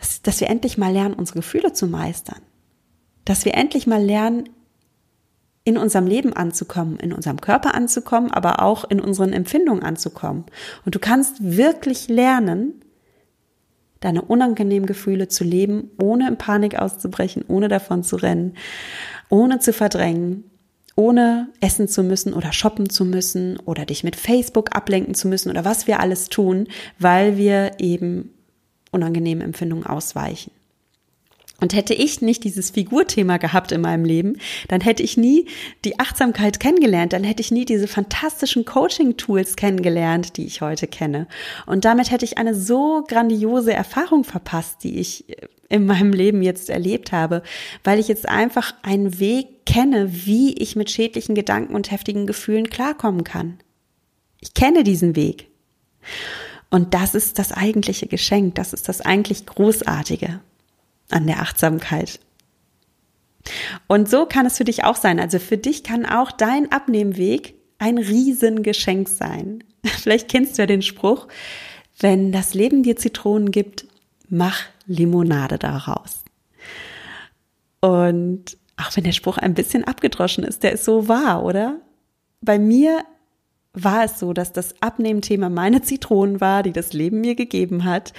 ist, 0.00 0.26
dass 0.26 0.40
wir 0.40 0.48
endlich 0.48 0.78
mal 0.78 0.92
lernen, 0.92 1.14
unsere 1.14 1.40
Gefühle 1.40 1.72
zu 1.72 1.86
meistern. 1.86 2.40
Dass 3.24 3.44
wir 3.44 3.54
endlich 3.54 3.86
mal 3.86 4.02
lernen, 4.02 4.48
in 5.64 5.78
unserem 5.78 6.06
Leben 6.06 6.32
anzukommen, 6.34 6.98
in 6.98 7.12
unserem 7.12 7.40
Körper 7.40 7.74
anzukommen, 7.74 8.30
aber 8.30 8.62
auch 8.62 8.84
in 8.84 9.00
unseren 9.00 9.32
Empfindungen 9.32 9.82
anzukommen. 9.82 10.44
Und 10.84 10.94
du 10.94 10.98
kannst 10.98 11.36
wirklich 11.40 12.08
lernen, 12.08 12.82
deine 14.00 14.20
unangenehmen 14.20 14.86
Gefühle 14.86 15.28
zu 15.28 15.44
leben, 15.44 15.90
ohne 15.98 16.28
in 16.28 16.36
Panik 16.36 16.78
auszubrechen, 16.78 17.42
ohne 17.48 17.68
davon 17.68 18.04
zu 18.04 18.16
rennen, 18.16 18.54
ohne 19.30 19.58
zu 19.60 19.72
verdrängen, 19.72 20.44
ohne 20.94 21.48
essen 21.60 21.88
zu 21.88 22.02
müssen 22.02 22.34
oder 22.34 22.52
shoppen 22.52 22.90
zu 22.90 23.06
müssen 23.06 23.58
oder 23.64 23.86
dich 23.86 24.04
mit 24.04 24.16
Facebook 24.16 24.76
ablenken 24.76 25.14
zu 25.14 25.28
müssen 25.28 25.48
oder 25.48 25.64
was 25.64 25.86
wir 25.86 26.00
alles 26.00 26.28
tun, 26.28 26.68
weil 26.98 27.38
wir 27.38 27.72
eben 27.78 28.34
unangenehme 28.90 29.42
Empfindungen 29.42 29.86
ausweichen. 29.86 30.52
Und 31.64 31.72
hätte 31.72 31.94
ich 31.94 32.20
nicht 32.20 32.44
dieses 32.44 32.68
Figurthema 32.72 33.38
gehabt 33.38 33.72
in 33.72 33.80
meinem 33.80 34.04
Leben, 34.04 34.36
dann 34.68 34.82
hätte 34.82 35.02
ich 35.02 35.16
nie 35.16 35.46
die 35.86 35.98
Achtsamkeit 35.98 36.60
kennengelernt, 36.60 37.14
dann 37.14 37.24
hätte 37.24 37.40
ich 37.40 37.50
nie 37.50 37.64
diese 37.64 37.88
fantastischen 37.88 38.66
Coaching-Tools 38.66 39.56
kennengelernt, 39.56 40.36
die 40.36 40.44
ich 40.44 40.60
heute 40.60 40.86
kenne. 40.86 41.26
Und 41.64 41.86
damit 41.86 42.10
hätte 42.10 42.26
ich 42.26 42.36
eine 42.36 42.54
so 42.54 43.02
grandiose 43.08 43.72
Erfahrung 43.72 44.24
verpasst, 44.24 44.84
die 44.84 44.98
ich 44.98 45.24
in 45.70 45.86
meinem 45.86 46.12
Leben 46.12 46.42
jetzt 46.42 46.68
erlebt 46.68 47.12
habe, 47.12 47.42
weil 47.82 47.98
ich 47.98 48.08
jetzt 48.08 48.28
einfach 48.28 48.74
einen 48.82 49.18
Weg 49.18 49.64
kenne, 49.64 50.10
wie 50.26 50.52
ich 50.58 50.76
mit 50.76 50.90
schädlichen 50.90 51.34
Gedanken 51.34 51.74
und 51.74 51.90
heftigen 51.90 52.26
Gefühlen 52.26 52.68
klarkommen 52.68 53.24
kann. 53.24 53.56
Ich 54.42 54.52
kenne 54.52 54.84
diesen 54.84 55.16
Weg. 55.16 55.48
Und 56.68 56.92
das 56.92 57.14
ist 57.14 57.38
das 57.38 57.52
eigentliche 57.52 58.06
Geschenk, 58.06 58.54
das 58.56 58.74
ist 58.74 58.86
das 58.90 59.00
eigentlich 59.00 59.46
Großartige 59.46 60.40
an 61.10 61.26
der 61.26 61.40
Achtsamkeit. 61.40 62.20
Und 63.86 64.08
so 64.08 64.26
kann 64.26 64.46
es 64.46 64.56
für 64.56 64.64
dich 64.64 64.84
auch 64.84 64.96
sein. 64.96 65.20
Also 65.20 65.38
für 65.38 65.58
dich 65.58 65.84
kann 65.84 66.06
auch 66.06 66.32
dein 66.32 66.72
Abnehmweg 66.72 67.54
ein 67.78 67.98
Riesengeschenk 67.98 69.08
sein. 69.08 69.62
Vielleicht 69.84 70.28
kennst 70.28 70.56
du 70.56 70.62
ja 70.62 70.66
den 70.66 70.82
Spruch, 70.82 71.28
wenn 71.98 72.32
das 72.32 72.54
Leben 72.54 72.82
dir 72.82 72.96
Zitronen 72.96 73.50
gibt, 73.50 73.86
mach 74.28 74.60
Limonade 74.86 75.58
daraus. 75.58 76.24
Und 77.80 78.56
auch 78.76 78.96
wenn 78.96 79.04
der 79.04 79.12
Spruch 79.12 79.38
ein 79.38 79.54
bisschen 79.54 79.84
abgedroschen 79.84 80.44
ist, 80.44 80.62
der 80.62 80.72
ist 80.72 80.84
so 80.84 81.08
wahr, 81.08 81.44
oder? 81.44 81.80
Bei 82.40 82.58
mir 82.58 83.04
war 83.72 84.04
es 84.04 84.18
so, 84.18 84.32
dass 84.32 84.52
das 84.52 84.80
Abnehmthema 84.80 85.48
meine 85.48 85.82
Zitronen 85.82 86.40
war, 86.40 86.62
die 86.62 86.72
das 86.72 86.92
Leben 86.92 87.20
mir 87.20 87.34
gegeben 87.34 87.84
hat. 87.84 88.12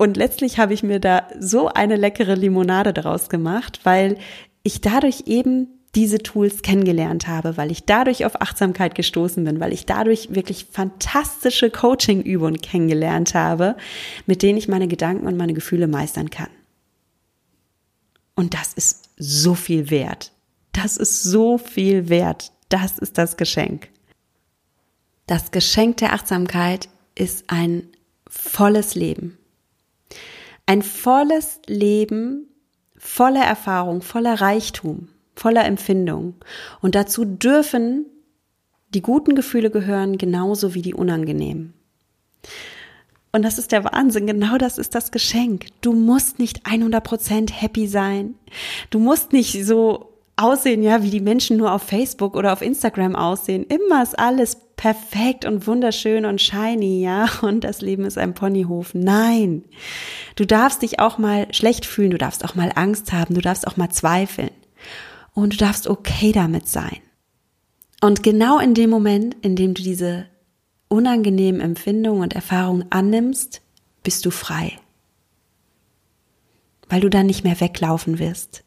Und 0.00 0.16
letztlich 0.16 0.58
habe 0.58 0.72
ich 0.72 0.82
mir 0.82 0.98
da 0.98 1.28
so 1.38 1.68
eine 1.68 1.94
leckere 1.94 2.34
Limonade 2.34 2.94
daraus 2.94 3.28
gemacht, 3.28 3.80
weil 3.82 4.16
ich 4.62 4.80
dadurch 4.80 5.24
eben 5.26 5.68
diese 5.94 6.20
Tools 6.20 6.62
kennengelernt 6.62 7.28
habe, 7.28 7.58
weil 7.58 7.70
ich 7.70 7.84
dadurch 7.84 8.24
auf 8.24 8.40
Achtsamkeit 8.40 8.94
gestoßen 8.94 9.44
bin, 9.44 9.60
weil 9.60 9.74
ich 9.74 9.84
dadurch 9.84 10.34
wirklich 10.34 10.64
fantastische 10.72 11.68
Coaching-Übungen 11.68 12.62
kennengelernt 12.62 13.34
habe, 13.34 13.76
mit 14.24 14.40
denen 14.40 14.56
ich 14.56 14.68
meine 14.68 14.88
Gedanken 14.88 15.26
und 15.26 15.36
meine 15.36 15.52
Gefühle 15.52 15.86
meistern 15.86 16.30
kann. 16.30 16.48
Und 18.34 18.54
das 18.54 18.72
ist 18.72 19.10
so 19.18 19.54
viel 19.54 19.90
wert. 19.90 20.32
Das 20.72 20.96
ist 20.96 21.24
so 21.24 21.58
viel 21.58 22.08
wert. 22.08 22.52
Das 22.70 22.98
ist 22.98 23.18
das 23.18 23.36
Geschenk. 23.36 23.90
Das 25.26 25.50
Geschenk 25.50 25.98
der 25.98 26.14
Achtsamkeit 26.14 26.88
ist 27.14 27.44
ein 27.48 27.82
volles 28.26 28.94
Leben. 28.94 29.36
Ein 30.70 30.82
volles 30.82 31.58
Leben, 31.66 32.46
voller 32.96 33.42
Erfahrung, 33.42 34.02
voller 34.02 34.40
Reichtum, 34.40 35.08
voller 35.34 35.64
Empfindung. 35.64 36.36
Und 36.80 36.94
dazu 36.94 37.24
dürfen 37.24 38.06
die 38.90 39.02
guten 39.02 39.34
Gefühle 39.34 39.72
gehören, 39.72 40.16
genauso 40.16 40.72
wie 40.72 40.82
die 40.82 40.94
unangenehmen. 40.94 41.74
Und 43.32 43.44
das 43.44 43.58
ist 43.58 43.72
der 43.72 43.82
Wahnsinn. 43.82 44.28
Genau 44.28 44.58
das 44.58 44.78
ist 44.78 44.94
das 44.94 45.10
Geschenk. 45.10 45.66
Du 45.80 45.92
musst 45.92 46.38
nicht 46.38 46.64
100% 46.66 47.50
happy 47.52 47.88
sein. 47.88 48.36
Du 48.90 49.00
musst 49.00 49.32
nicht 49.32 49.66
so 49.66 50.20
aussehen, 50.36 50.84
ja, 50.84 51.02
wie 51.02 51.10
die 51.10 51.20
Menschen 51.20 51.56
nur 51.56 51.72
auf 51.72 51.82
Facebook 51.82 52.36
oder 52.36 52.52
auf 52.52 52.62
Instagram 52.62 53.16
aussehen. 53.16 53.64
Immer 53.64 54.04
ist 54.04 54.16
alles 54.16 54.56
perfekt 54.80 55.44
und 55.44 55.66
wunderschön 55.66 56.24
und 56.24 56.40
shiny, 56.40 57.02
ja, 57.02 57.28
und 57.42 57.64
das 57.64 57.82
Leben 57.82 58.06
ist 58.06 58.16
ein 58.16 58.32
Ponyhof. 58.32 58.94
Nein. 58.94 59.62
Du 60.36 60.46
darfst 60.46 60.80
dich 60.80 61.00
auch 61.00 61.18
mal 61.18 61.52
schlecht 61.52 61.84
fühlen, 61.84 62.10
du 62.10 62.16
darfst 62.16 62.46
auch 62.46 62.54
mal 62.54 62.72
Angst 62.74 63.12
haben, 63.12 63.34
du 63.34 63.42
darfst 63.42 63.66
auch 63.66 63.76
mal 63.76 63.90
zweifeln. 63.90 64.50
Und 65.34 65.52
du 65.52 65.56
darfst 65.58 65.86
okay 65.86 66.32
damit 66.32 66.66
sein. 66.66 66.96
Und 68.00 68.22
genau 68.22 68.58
in 68.58 68.72
dem 68.72 68.88
Moment, 68.88 69.36
in 69.42 69.54
dem 69.54 69.74
du 69.74 69.82
diese 69.82 70.24
unangenehmen 70.88 71.60
Empfindungen 71.60 72.22
und 72.22 72.32
Erfahrungen 72.32 72.86
annimmst, 72.88 73.60
bist 74.02 74.24
du 74.24 74.30
frei. 74.30 74.78
Weil 76.88 77.02
du 77.02 77.10
dann 77.10 77.26
nicht 77.26 77.44
mehr 77.44 77.60
weglaufen 77.60 78.18
wirst 78.18 78.64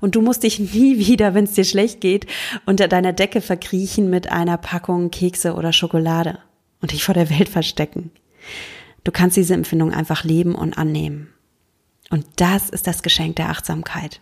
und 0.00 0.14
du 0.14 0.22
musst 0.22 0.42
dich 0.42 0.58
nie 0.74 0.98
wieder, 0.98 1.34
wenn 1.34 1.44
es 1.44 1.52
dir 1.52 1.64
schlecht 1.64 2.00
geht, 2.00 2.26
unter 2.66 2.88
deiner 2.88 3.12
Decke 3.12 3.40
verkriechen 3.40 4.10
mit 4.10 4.30
einer 4.30 4.58
Packung 4.58 5.10
Kekse 5.10 5.54
oder 5.54 5.72
Schokolade 5.72 6.38
und 6.80 6.92
dich 6.92 7.04
vor 7.04 7.14
der 7.14 7.30
Welt 7.30 7.48
verstecken. 7.48 8.10
Du 9.04 9.12
kannst 9.12 9.36
diese 9.36 9.54
Empfindung 9.54 9.92
einfach 9.92 10.24
leben 10.24 10.54
und 10.54 10.78
annehmen. 10.78 11.32
Und 12.10 12.26
das 12.36 12.68
ist 12.68 12.86
das 12.86 13.02
Geschenk 13.02 13.36
der 13.36 13.48
Achtsamkeit. 13.48 14.20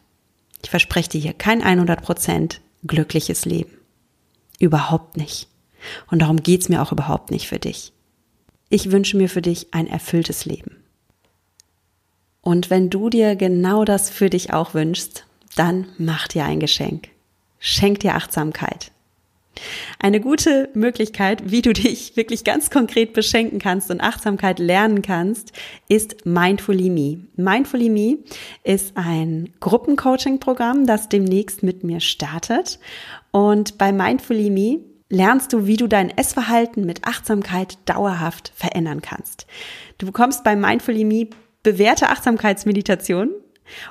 Ich 0.62 0.70
verspreche 0.70 1.10
dir 1.10 1.20
hier 1.20 1.32
kein 1.32 1.62
100% 1.62 2.58
glückliches 2.86 3.44
Leben. 3.44 3.72
Überhaupt 4.58 5.16
nicht. 5.16 5.48
Und 6.10 6.20
darum 6.20 6.42
geht's 6.42 6.68
mir 6.68 6.82
auch 6.82 6.92
überhaupt 6.92 7.30
nicht 7.30 7.48
für 7.48 7.58
dich. 7.58 7.92
Ich 8.68 8.92
wünsche 8.92 9.16
mir 9.16 9.28
für 9.28 9.42
dich 9.42 9.72
ein 9.72 9.86
erfülltes 9.86 10.44
Leben. 10.44 10.76
Und 12.42 12.70
wenn 12.70 12.90
du 12.90 13.10
dir 13.10 13.36
genau 13.36 13.84
das 13.84 14.10
für 14.10 14.30
dich 14.30 14.52
auch 14.52 14.74
wünschst, 14.74 15.26
dann 15.56 15.86
mach 15.98 16.28
dir 16.28 16.44
ein 16.44 16.60
Geschenk. 16.60 17.08
Schenk 17.58 18.00
dir 18.00 18.14
Achtsamkeit. 18.14 18.92
Eine 19.98 20.20
gute 20.20 20.70
Möglichkeit, 20.74 21.50
wie 21.50 21.60
du 21.60 21.72
dich 21.72 22.16
wirklich 22.16 22.44
ganz 22.44 22.70
konkret 22.70 23.12
beschenken 23.12 23.58
kannst 23.58 23.90
und 23.90 24.00
Achtsamkeit 24.00 24.58
lernen 24.58 25.02
kannst, 25.02 25.52
ist 25.88 26.24
Mindfully 26.24 26.88
Me. 26.88 27.18
Mindfully 27.36 27.90
Me 27.90 28.18
ist 28.62 28.96
ein 28.96 29.52
Gruppencoaching-Programm, 29.60 30.86
das 30.86 31.08
demnächst 31.08 31.62
mit 31.62 31.84
mir 31.84 32.00
startet. 32.00 32.78
Und 33.32 33.76
bei 33.76 33.92
Mindfully 33.92 34.50
Me 34.50 34.80
lernst 35.10 35.52
du, 35.52 35.66
wie 35.66 35.76
du 35.76 35.88
dein 35.88 36.16
Essverhalten 36.16 36.86
mit 36.86 37.04
Achtsamkeit 37.04 37.76
dauerhaft 37.84 38.52
verändern 38.54 39.02
kannst. 39.02 39.46
Du 39.98 40.06
bekommst 40.06 40.44
bei 40.44 40.56
Mindfully 40.56 41.04
Me 41.04 41.26
bewährte 41.62 42.08
Achtsamkeitsmeditation 42.08 43.30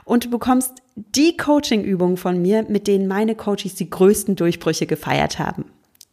und 0.06 0.26
du 0.26 0.30
bekommst 0.30 0.74
die 0.96 1.38
Coaching-Übungen 1.38 2.18
von 2.18 2.42
mir, 2.42 2.64
mit 2.64 2.88
denen 2.88 3.08
meine 3.08 3.36
Coaches 3.36 3.76
die 3.76 3.90
größten 3.90 4.36
Durchbrüche 4.36 4.86
gefeiert 4.86 5.40
haben. 5.40 5.66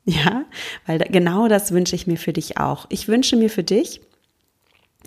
Ja, 0.05 0.44
weil 0.87 0.98
genau 0.98 1.48
das 1.48 1.72
wünsche 1.72 1.96
ich 1.96 2.07
mir 2.07 2.16
für 2.16 2.33
dich 2.33 2.59
auch. 2.59 2.87
Ich 2.90 3.09
wünsche 3.09 3.37
mir 3.37 3.50
für 3.50 3.64
dich, 3.64 4.00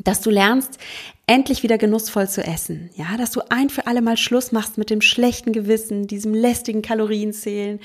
dass 0.03 0.21
du 0.21 0.29
lernst, 0.29 0.77
endlich 1.25 1.63
wieder 1.63 1.77
genussvoll 1.77 2.27
zu 2.27 2.43
essen. 2.43 2.89
Ja, 2.95 3.17
dass 3.17 3.31
du 3.31 3.41
ein 3.49 3.69
für 3.69 3.87
alle 3.87 4.01
Mal 4.01 4.17
Schluss 4.17 4.51
machst 4.51 4.77
mit 4.77 4.89
dem 4.89 5.01
schlechten 5.01 5.53
Gewissen, 5.53 6.07
diesem 6.07 6.33
lästigen 6.33 6.81
Kalorienzählen 6.81 7.79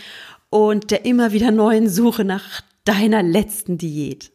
und 0.50 0.90
der 0.90 1.04
immer 1.04 1.32
wieder 1.32 1.50
neuen 1.50 1.88
Suche 1.88 2.24
nach 2.24 2.62
deiner 2.84 3.22
letzten 3.22 3.78
Diät. 3.78 4.33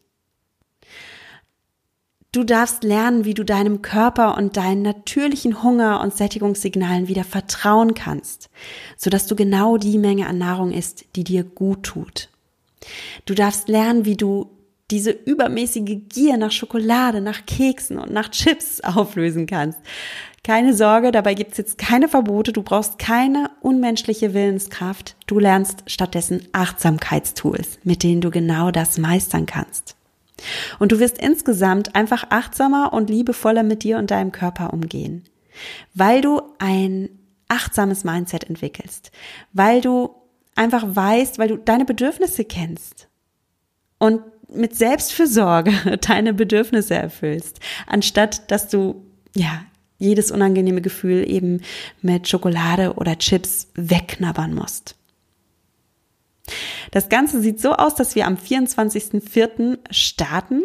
Du 2.32 2.44
darfst 2.44 2.84
lernen, 2.84 3.26
wie 3.26 3.34
du 3.34 3.44
deinem 3.44 3.82
Körper 3.82 4.38
und 4.38 4.56
deinen 4.56 4.84
natürlichen 4.84 5.64
Hunger 5.64 6.00
und 6.02 6.16
Sättigungssignalen 6.16 7.08
wieder 7.08 7.24
vertrauen 7.24 7.96
kannst, 7.96 8.52
sodass 8.98 9.26
du 9.26 9.36
genau 9.36 9.78
die 9.78 9.98
Menge 9.98 10.28
an 10.28 10.38
Nahrung 10.38 10.72
isst, 10.72 11.06
die 11.16 11.24
dir 11.24 11.44
gut 11.44 11.82
tut. 11.82 12.30
Du 13.26 13.34
darfst 13.34 13.68
lernen, 13.68 14.06
wie 14.06 14.16
du 14.16 14.52
diese 14.92 15.10
übermäßige 15.10 15.98
Gier 16.08 16.38
nach 16.38 16.52
Schokolade, 16.52 17.20
nach 17.20 17.48
Keksen 17.48 17.98
und 17.98 18.12
nach 18.12 18.30
Chips 18.30 18.80
auflösen 18.84 19.48
kannst. 19.48 19.80
Keine 20.44 20.76
Sorge, 20.76 21.12
dabei 21.12 21.34
gibt's 21.34 21.58
jetzt 21.58 21.80
keine 21.80 22.08
Verbote, 22.08 22.54
du 22.54 22.62
brauchst 22.62 23.00
keine 23.00 23.50
unmenschliche 23.62 24.36
Willenskraft, 24.36 25.16
du 25.26 25.40
lernst 25.40 25.84
stattdessen 25.88 26.48
Achtsamkeitstools, 26.54 27.80
mit 27.84 28.04
denen 28.04 28.22
du 28.22 28.30
genau 28.30 28.70
das 28.70 29.00
meistern 29.00 29.48
kannst. 29.48 29.96
Und 30.80 30.92
du 30.92 31.00
wirst 31.00 31.18
insgesamt 31.18 31.96
einfach 31.96 32.26
achtsamer 32.30 32.94
und 32.94 33.10
liebevoller 33.10 33.64
mit 33.64 33.84
dir 33.84 33.98
und 33.98 34.12
deinem 34.12 34.32
Körper 34.32 34.74
umgehen, 34.74 35.24
weil 35.94 36.22
du 36.22 36.42
ein 36.60 37.10
achtsames 37.48 38.04
Mindset 38.04 38.46
entwickelst, 38.46 39.12
weil 39.54 39.82
du 39.82 40.16
einfach 40.56 40.86
weißt, 40.88 41.40
weil 41.40 41.48
du 41.50 41.58
deine 41.58 41.86
Bedürfnisse 41.86 42.46
kennst. 42.46 43.08
Und 43.98 44.22
mit 44.54 44.76
Selbstfürsorge 44.76 45.98
deine 46.02 46.34
Bedürfnisse 46.34 46.96
erfüllst, 46.96 47.60
anstatt 47.88 48.52
dass 48.52 48.68
du 48.68 49.06
ja 49.36 49.64
jedes 49.98 50.32
unangenehme 50.32 50.82
Gefühl 50.82 51.30
eben 51.30 51.62
mit 52.02 52.28
Schokolade 52.28 52.94
oder 52.94 53.18
Chips 53.18 53.68
wegknabbern 53.76 54.54
musst. 54.54 54.96
Das 56.92 57.10
Ganze 57.10 57.42
sieht 57.42 57.60
so 57.60 57.74
aus, 57.74 57.96
dass 57.96 58.16
wir 58.16 58.26
am 58.28 58.36
24.04. 58.36 59.80
starten 59.92 60.64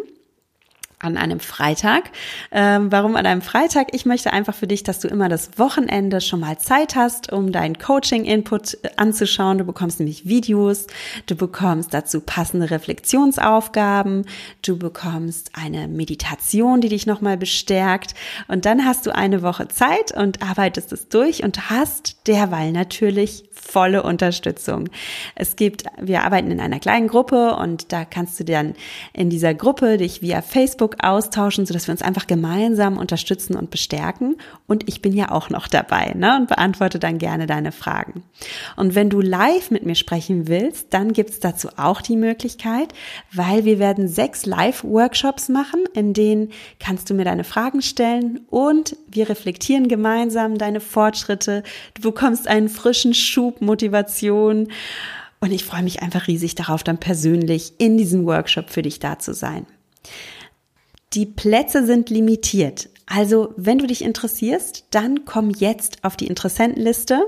an 1.05 1.17
einem 1.17 1.39
Freitag. 1.39 2.11
Ähm, 2.51 2.91
warum 2.91 3.15
an 3.15 3.25
einem 3.25 3.41
Freitag? 3.41 3.89
Ich 3.93 4.05
möchte 4.05 4.33
einfach 4.33 4.55
für 4.55 4.67
dich, 4.67 4.83
dass 4.83 4.99
du 4.99 5.07
immer 5.07 5.29
das 5.29 5.57
Wochenende 5.57 6.21
schon 6.21 6.39
mal 6.39 6.57
Zeit 6.57 6.95
hast, 6.95 7.31
um 7.31 7.51
deinen 7.51 7.77
Coaching-Input 7.77 8.83
äh, 8.83 8.89
anzuschauen. 8.97 9.57
Du 9.57 9.65
bekommst 9.65 9.99
nämlich 9.99 10.27
Videos, 10.27 10.87
du 11.27 11.35
bekommst 11.35 11.93
dazu 11.93 12.21
passende 12.21 12.71
Reflexionsaufgaben, 12.71 14.25
du 14.61 14.77
bekommst 14.77 15.51
eine 15.53 15.87
Meditation, 15.87 16.81
die 16.81 16.89
dich 16.89 17.05
nochmal 17.05 17.37
bestärkt 17.37 18.15
und 18.47 18.65
dann 18.65 18.85
hast 18.85 19.05
du 19.05 19.15
eine 19.15 19.41
Woche 19.41 19.67
Zeit 19.67 20.11
und 20.15 20.41
arbeitest 20.41 20.91
es 20.91 21.07
durch 21.09 21.43
und 21.43 21.69
hast 21.69 22.27
derweil 22.27 22.71
natürlich 22.71 23.43
volle 23.65 24.03
Unterstützung. 24.03 24.89
Es 25.33 25.55
gibt, 25.55 25.83
wir 25.99 26.23
arbeiten 26.23 26.51
in 26.51 26.59
einer 26.59 26.79
kleinen 26.79 27.07
Gruppe 27.07 27.55
und 27.55 27.91
da 27.91 28.05
kannst 28.05 28.39
du 28.39 28.43
dann 28.43 28.75
in 29.13 29.29
dieser 29.29 29.53
Gruppe 29.53 29.97
dich 29.97 30.21
via 30.21 30.41
Facebook 30.41 30.94
austauschen, 30.99 31.65
sodass 31.65 31.87
wir 31.87 31.91
uns 31.91 32.01
einfach 32.01 32.27
gemeinsam 32.27 32.97
unterstützen 32.97 33.55
und 33.55 33.71
bestärken. 33.71 34.37
Und 34.67 34.87
ich 34.87 35.01
bin 35.01 35.13
ja 35.13 35.31
auch 35.31 35.49
noch 35.49 35.67
dabei 35.67 36.13
ne, 36.15 36.37
und 36.37 36.47
beantworte 36.47 36.99
dann 36.99 37.17
gerne 37.17 37.47
deine 37.47 37.71
Fragen. 37.71 38.23
Und 38.75 38.95
wenn 38.95 39.09
du 39.09 39.21
live 39.21 39.71
mit 39.71 39.85
mir 39.85 39.95
sprechen 39.95 40.47
willst, 40.47 40.93
dann 40.93 41.13
gibt's 41.13 41.39
dazu 41.39 41.69
auch 41.77 42.01
die 42.01 42.17
Möglichkeit, 42.17 42.93
weil 43.33 43.65
wir 43.65 43.79
werden 43.79 44.07
sechs 44.07 44.45
Live-Workshops 44.45 45.49
machen, 45.49 45.83
in 45.93 46.13
denen 46.13 46.51
kannst 46.79 47.09
du 47.09 47.13
mir 47.13 47.25
deine 47.25 47.43
Fragen 47.43 47.81
stellen 47.81 48.41
und 48.49 48.95
wir 49.07 49.29
reflektieren 49.29 49.87
gemeinsam 49.87 50.57
deine 50.57 50.79
Fortschritte. 50.79 51.63
Du 51.93 52.01
bekommst 52.01 52.47
einen 52.47 52.69
frischen 52.69 53.13
Schub 53.13 53.61
Motivation. 53.61 54.69
Und 55.39 55.51
ich 55.51 55.65
freue 55.65 55.83
mich 55.83 56.01
einfach 56.01 56.27
riesig 56.27 56.55
darauf, 56.55 56.83
dann 56.83 56.97
persönlich 56.97 57.73
in 57.77 57.97
diesem 57.97 58.25
Workshop 58.25 58.69
für 58.69 58.81
dich 58.81 58.99
da 58.99 59.19
zu 59.19 59.33
sein. 59.33 59.65
Die 61.13 61.25
Plätze 61.25 61.85
sind 61.85 62.09
limitiert. 62.09 62.89
Also, 63.05 63.53
wenn 63.55 63.77
du 63.77 63.87
dich 63.87 64.03
interessierst, 64.03 64.87
dann 64.91 65.23
komm 65.25 65.51
jetzt 65.51 66.03
auf 66.03 66.17
die 66.17 66.27
Interessentenliste, 66.27 67.21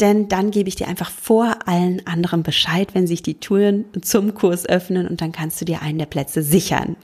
denn 0.00 0.28
dann 0.28 0.50
gebe 0.50 0.68
ich 0.68 0.74
dir 0.76 0.88
einfach 0.88 1.10
vor 1.10 1.56
allen 1.66 2.06
anderen 2.06 2.44
Bescheid, 2.44 2.94
wenn 2.94 3.06
sich 3.06 3.22
die 3.22 3.40
Türen 3.40 3.86
zum 4.02 4.34
Kurs 4.34 4.68
öffnen 4.68 5.08
und 5.08 5.20
dann 5.20 5.32
kannst 5.32 5.60
du 5.60 5.64
dir 5.64 5.82
einen 5.82 5.98
der 5.98 6.06
Plätze 6.06 6.42
sichern. 6.42 6.96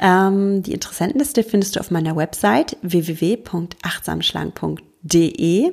Ähm, 0.00 0.62
die 0.62 0.72
Interessentenliste 0.72 1.44
findest 1.44 1.76
du 1.76 1.80
auf 1.80 1.92
meiner 1.92 2.16
Website 2.16 2.76
www.achtsamschlank.de 2.82 5.72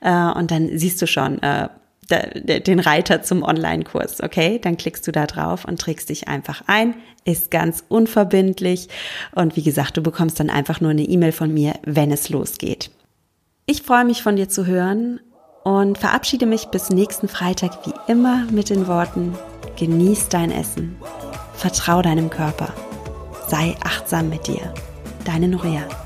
äh, 0.00 0.32
und 0.32 0.50
dann 0.50 0.78
siehst 0.78 1.00
du 1.00 1.06
schon, 1.06 1.40
äh, 1.42 1.68
den 2.10 2.80
Reiter 2.80 3.22
zum 3.22 3.42
Online-Kurs, 3.42 4.22
okay? 4.22 4.58
Dann 4.58 4.76
klickst 4.76 5.06
du 5.06 5.12
da 5.12 5.26
drauf 5.26 5.64
und 5.64 5.80
trägst 5.80 6.10
dich 6.10 6.28
einfach 6.28 6.62
ein. 6.66 6.94
Ist 7.24 7.50
ganz 7.50 7.84
unverbindlich. 7.88 8.88
Und 9.34 9.56
wie 9.56 9.62
gesagt, 9.62 9.96
du 9.96 10.02
bekommst 10.02 10.40
dann 10.40 10.50
einfach 10.50 10.80
nur 10.80 10.90
eine 10.90 11.04
E-Mail 11.04 11.32
von 11.32 11.52
mir, 11.52 11.74
wenn 11.82 12.10
es 12.10 12.28
losgeht. 12.28 12.90
Ich 13.66 13.82
freue 13.82 14.04
mich 14.04 14.22
von 14.22 14.36
dir 14.36 14.48
zu 14.48 14.66
hören 14.66 15.20
und 15.64 15.96
verabschiede 15.96 16.44
mich 16.46 16.66
bis 16.66 16.90
nächsten 16.90 17.28
Freitag 17.28 17.86
wie 17.86 18.12
immer 18.12 18.44
mit 18.50 18.68
den 18.68 18.86
Worten, 18.86 19.34
genieß 19.78 20.28
dein 20.28 20.50
Essen, 20.50 20.96
vertrau 21.54 22.02
deinem 22.02 22.28
Körper, 22.28 22.72
sei 23.48 23.74
achtsam 23.82 24.28
mit 24.28 24.46
dir. 24.46 24.74
Deine 25.24 25.48
Norea. 25.48 26.03